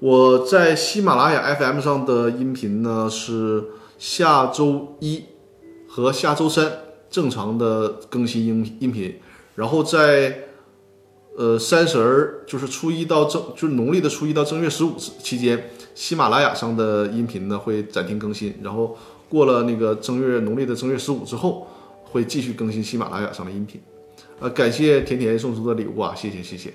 [0.00, 3.64] 我在喜马拉雅 FM 上的音频呢是
[3.98, 5.24] 下周一
[5.88, 6.70] 和下周三
[7.10, 9.16] 正常的更新音音频，
[9.54, 10.44] 然后在。
[11.38, 21.64] 呃，三十儿就是初一到正，就是农历的初一到正月十五期间，喜马拉雅上的音频呢会暂停更新，然后过了那个正月农历的正月十五之后，
[22.02, 23.80] 会继续更新喜马拉雅上的音频。
[24.40, 26.74] 呃，感谢甜甜送出的礼物啊，谢谢谢谢。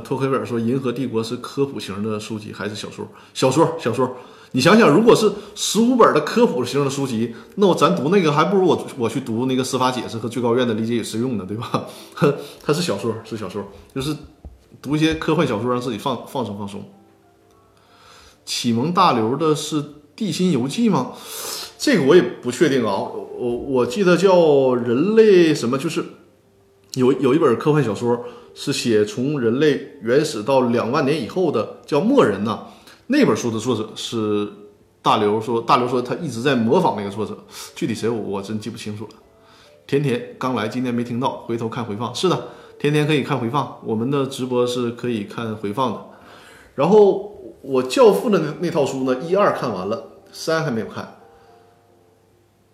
[0.00, 3.06] 托克维尔说，《银河帝国》是科普型的书籍还是小说？
[3.34, 4.16] 小说，小说。
[4.52, 11.84] 你想想，如果是十五本的科普型的书籍，那我咱读那个还不如我我去读那个司法解释和最高院的理解与适用呢，对吧？
[12.64, 13.62] 它是小说，是小说，
[13.94, 14.16] 就是
[14.80, 16.82] 读一些科幻小说，让自己放放松放松。
[18.46, 19.82] 启蒙大刘的是
[20.16, 21.12] 《地心游记》吗？
[21.76, 22.96] 这个我也不确定啊。
[22.96, 26.02] 我我记得叫人类什么，就是
[26.98, 28.24] 有有一本科幻小说。
[28.54, 32.66] 是写从人类原始到两万年以后的，叫《末人》呐。
[33.06, 34.48] 那本书的作者是
[35.00, 37.38] 大刘说，大刘说他一直在模仿那个作者，
[37.76, 39.10] 具体谁我我真记不清楚了。
[39.86, 42.12] 甜甜刚来，今天没听到，回头看回放。
[42.12, 42.48] 是的，
[42.80, 46.04] 甜甜可以看回放，我们的直播是可以看回放的。
[46.74, 47.32] 然后
[47.62, 51.20] 我《教父》的那那套书呢，一二看完了，三还没有看。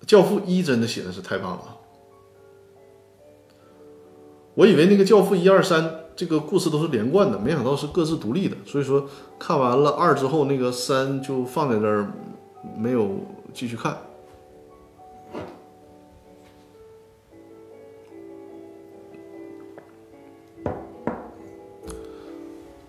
[0.06, 1.73] 《教父》一真的写的是太棒了。
[4.54, 8.56] 我以为那个《教父》一二三这个故事都是连贯的，没想到是各自独立的。
[8.64, 9.04] 所以说
[9.36, 12.06] 看完了二之后，那个三就放在那儿，
[12.78, 13.16] 没有
[13.52, 13.98] 继续看。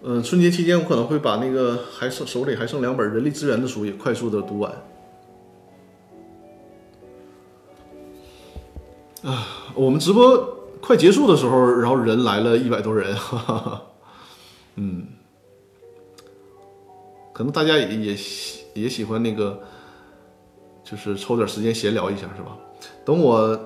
[0.07, 4.71] 嗯，春节期间我可能会把那个还剩手里还剩两本人力资源的书也快速的读完。
[9.23, 10.54] 啊，我们直播。
[10.85, 13.81] 快结束的时候，然后人来了一百多人，哈 哈
[14.75, 15.07] 嗯，
[17.33, 18.17] 可能大家也也
[18.75, 19.59] 也喜欢那个，
[20.83, 22.55] 就是抽点时间闲聊一下，是吧？
[23.03, 23.59] 等我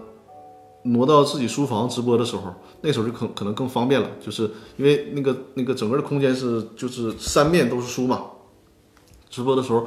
[0.83, 8.21] 挪到自己书房直播的时候，那时候就可可能更方便了，就是因为那个那个整个的空间是就是三面都是书嘛。
[9.29, 9.85] 直播的时候，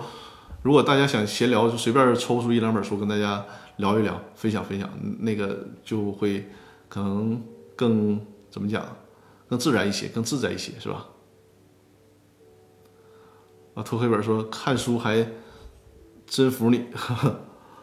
[0.62, 3.42] 如果大家想闲聊，就随便抽出一两本书跟大家
[3.78, 4.86] 聊一聊，分享分享，
[5.20, 6.46] 那个就会。
[6.92, 7.42] 可能
[7.74, 8.20] 更
[8.50, 8.84] 怎么讲，
[9.48, 11.06] 更自然一些，更自在一些，是吧？
[13.72, 15.26] 啊，涂黑本说看书还
[16.26, 16.84] 真服你。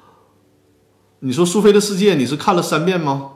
[1.21, 3.33] 你说苏菲的世界你是看了三遍吗？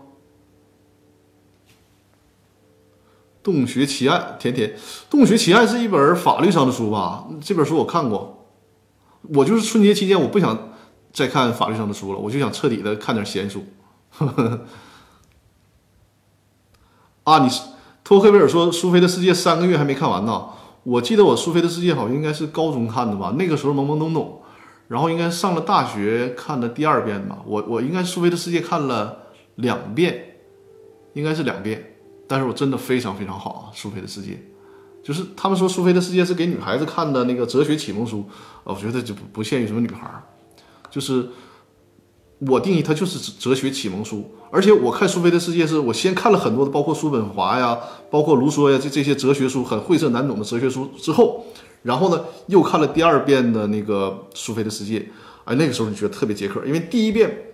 [3.41, 4.77] 洞穴奇案，甜甜，
[5.09, 7.27] 洞穴奇案是一本法律上的书吧？
[7.41, 8.45] 这本书我看过。
[9.33, 10.75] 我就是春节期间我不想
[11.11, 13.65] 再看法律上的书了，我就想彻底的看点闲书。
[14.11, 14.67] 呵呵
[17.23, 17.61] 啊，你是
[18.03, 20.45] 托克维尔说《苏菲的世界》三个月还没看完呢。
[20.83, 24.41] 我记得我《苏菲的世界》好像应该是高中看的吧，那个时候懵懵懂懂，
[24.89, 27.37] 然后应该上了大学看的第二遍吧。
[27.45, 29.19] 我我应该《苏菲的世界》看了
[29.55, 30.35] 两遍，
[31.13, 31.95] 应该是两遍，
[32.27, 34.37] 但是我真的非常非常好啊，苏菲的世界。
[35.01, 38.25] 就是他们说苏菲的世界是给女孩子看的那个哲学启蒙书，
[38.65, 40.09] 我觉得就不不限于什么女孩，
[40.89, 41.29] 就是
[42.47, 44.31] 我定义它就是哲学启蒙书。
[44.51, 47.77] 而且我看苏菲的世界是我先看了很多的，包括叔本华呀，
[48.09, 51.45] 包括卢梭呀这这些哲学书，很晦涩难懂的哲学书之后，
[51.81, 55.09] 然后呢又看了第二遍的那个苏菲的世界，
[55.45, 57.49] 哎，那个时候你觉得特别解渴，因为第一遍。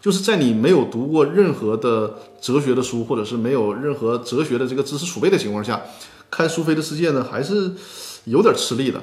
[0.00, 5.80] 就是在你没有读过任何的哲学的书，或者是没有任何哲学的这个知识储备的情况下，
[6.30, 7.72] 看苏菲的世界呢，还是
[8.24, 9.00] 有点吃力的。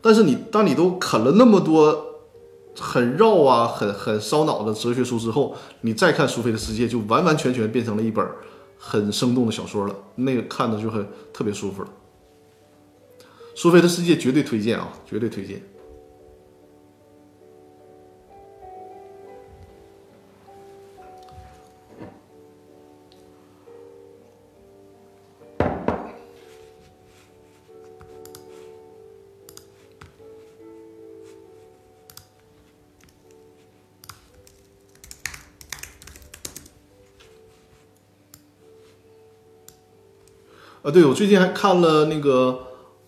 [0.00, 2.15] 但是你当你都啃了那么多
[2.78, 8.26] 很绕啊、很很烧脑的哲学书之后，你再看苏菲的世界，就完完全全变成了一本
[8.78, 9.94] 很生动的小说了。
[10.16, 11.88] 那个看的就很特别舒服了。
[13.54, 15.62] 苏菲的世界绝对推荐啊，绝对推荐。
[40.96, 42.58] 对，我最近还看了那个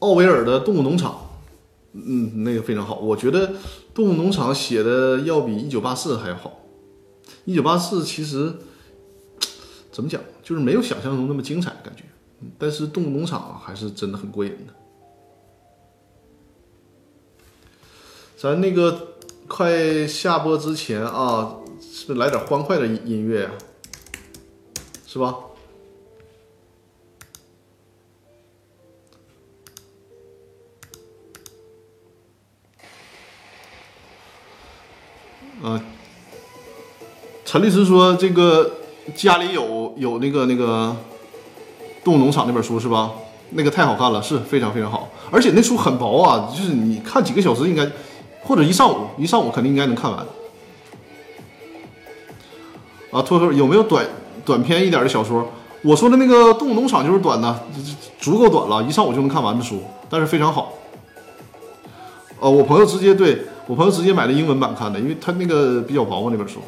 [0.01, 1.11] 奥威尔的《动物农场》，
[1.95, 2.97] 嗯，那个非常好。
[2.97, 3.49] 我觉得
[3.95, 6.66] 《动物农场》写的要比《一九八四》还要好。
[7.47, 8.53] 《一九八四》其实
[9.91, 12.05] 怎么讲，就是没有想象中那么精彩感觉，
[12.59, 14.74] 但是《动物农场》还是真的很过瘾的。
[18.36, 19.14] 咱那个
[19.47, 23.53] 快下播之前啊，是不来点欢快的音乐啊？
[25.07, 25.34] 是吧？
[35.63, 35.81] 啊，
[37.45, 38.71] 陈律师说这个
[39.17, 40.95] 家里有有那个那个
[42.05, 43.11] 动物农场那本书是吧？
[43.51, 47.91] 那个太好看了，是非常非常好，而且那书很薄啊，就是你看几个小时应该，
[48.45, 50.21] 或者一上午一上午肯定应该能看完。
[53.11, 54.07] 啊，脱口有没有短
[54.45, 55.51] 短篇一点的小说？
[55.83, 57.65] 我说的那个动物农场就是短的，
[58.21, 60.75] 足够短了，一上午就能看完的书，但是非常好。
[62.39, 63.45] 哦，我朋友直接对。
[63.69, 66.59] 我朋友直接买的英文版看的，因为他那个比较薄嘛那本书。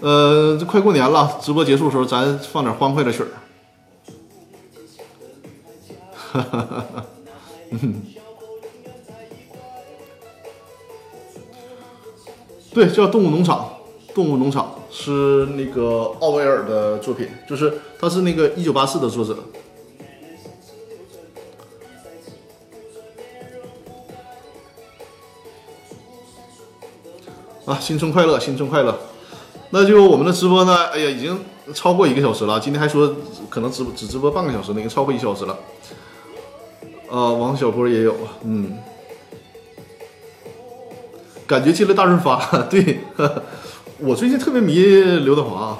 [0.00, 3.28] 呃，这快过年了，直播结束的时候咱放点欢快的曲儿。
[6.14, 7.04] 哈哈哈哈，
[12.72, 13.68] 对，叫《动物农场》，
[14.14, 19.36] 《动物农场》是那个奥威尔的作品，就是他是那个《一九八四》的作者。
[27.68, 28.98] 啊，新春快乐，新春快乐！
[29.68, 30.86] 那就我们的直播呢？
[30.86, 31.38] 哎呀，已经
[31.74, 32.58] 超过一个小时了。
[32.58, 33.14] 今天还说
[33.50, 35.54] 可能直只直播半个小时，已经超过一小时了。
[37.10, 38.78] 啊，王小波也有啊，嗯，
[41.46, 42.42] 感觉进了大润发。
[42.70, 43.00] 对，
[44.00, 45.78] 我最近特别迷刘德华。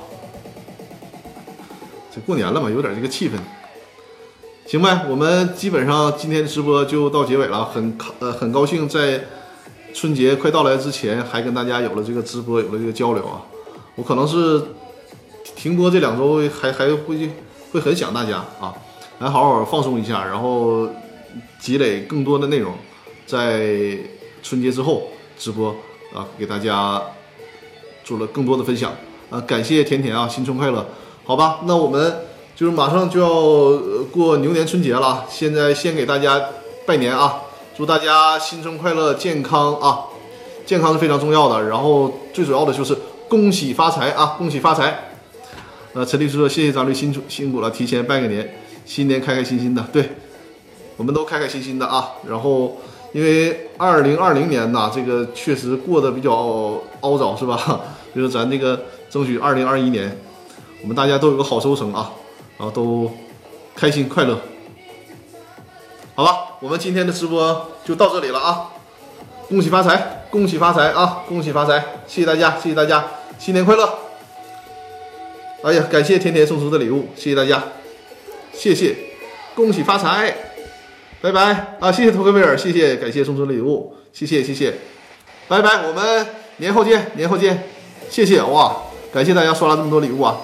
[2.15, 3.33] 这过年了嘛，有点这个气氛。
[4.67, 7.65] 行呗，我们基本上今天的直播就到结尾了。
[7.65, 9.25] 很呃，很高兴在。
[9.95, 13.43] 春节快到来之前，还跟大家有了这个直播，有了这个交流啊！
[13.97, 14.63] 我可能是
[15.57, 17.29] 停播这两周，还还会
[17.73, 18.73] 会很想大家啊，
[19.19, 20.89] 来好好放松一下，然后
[21.59, 22.73] 积累更多的内容，
[23.27, 23.99] 在
[24.43, 25.75] 春节之后直播
[26.15, 27.03] 啊，给大家
[28.05, 28.93] 做了更多的分享
[29.31, 29.41] 啊！
[29.41, 30.87] 感谢甜甜啊，新春快乐！
[31.25, 32.19] 好吧，那我们
[32.55, 36.41] 就是马上就要过牛年春节了，现在先给大家
[36.87, 37.43] 拜年啊！
[37.79, 40.07] 祝大家新春快乐，健康啊！
[40.67, 41.69] 健康是非常重要的。
[41.69, 42.93] 然后最主要的就是
[43.29, 44.35] 恭喜发财啊！
[44.37, 45.13] 恭喜发财。
[45.93, 48.53] 呃，陈律师说：“谢谢张律辛苦辛苦了，提前拜个年，
[48.85, 50.11] 新年开开心心的。”对，
[50.97, 52.15] 我们都开开心心的啊。
[52.29, 52.79] 然后，
[53.13, 56.33] 因为二零二零年呐，这个确实过得比较
[57.03, 57.81] 凹糟，是吧？
[58.13, 60.19] 就是咱这个争取二零二一年，
[60.83, 62.11] 我们大家都有个好收成啊，
[62.59, 63.09] 然后都
[63.77, 64.37] 开心快乐。
[66.17, 68.71] 好吧，我们今天的直播就到这里了啊！
[69.49, 71.23] 恭喜发财，恭喜发财啊！
[71.29, 71.79] 恭喜发财，
[72.09, 73.05] 谢谢大家，谢谢大家，
[73.39, 73.89] 新年快乐！
[75.63, 77.63] 哎呀，感谢甜甜送出的礼物，谢谢大家，
[78.53, 78.97] 谢谢，
[79.55, 80.35] 恭喜发财，
[81.21, 81.93] 拜拜啊！
[81.93, 84.75] 谢谢托克维尔，谢谢，感谢送出的礼物，谢谢谢谢，
[85.47, 87.69] 拜拜，我们年后见，年后见，
[88.11, 88.77] 谢谢哇！
[89.13, 90.37] 感谢大家刷了这么多礼物啊！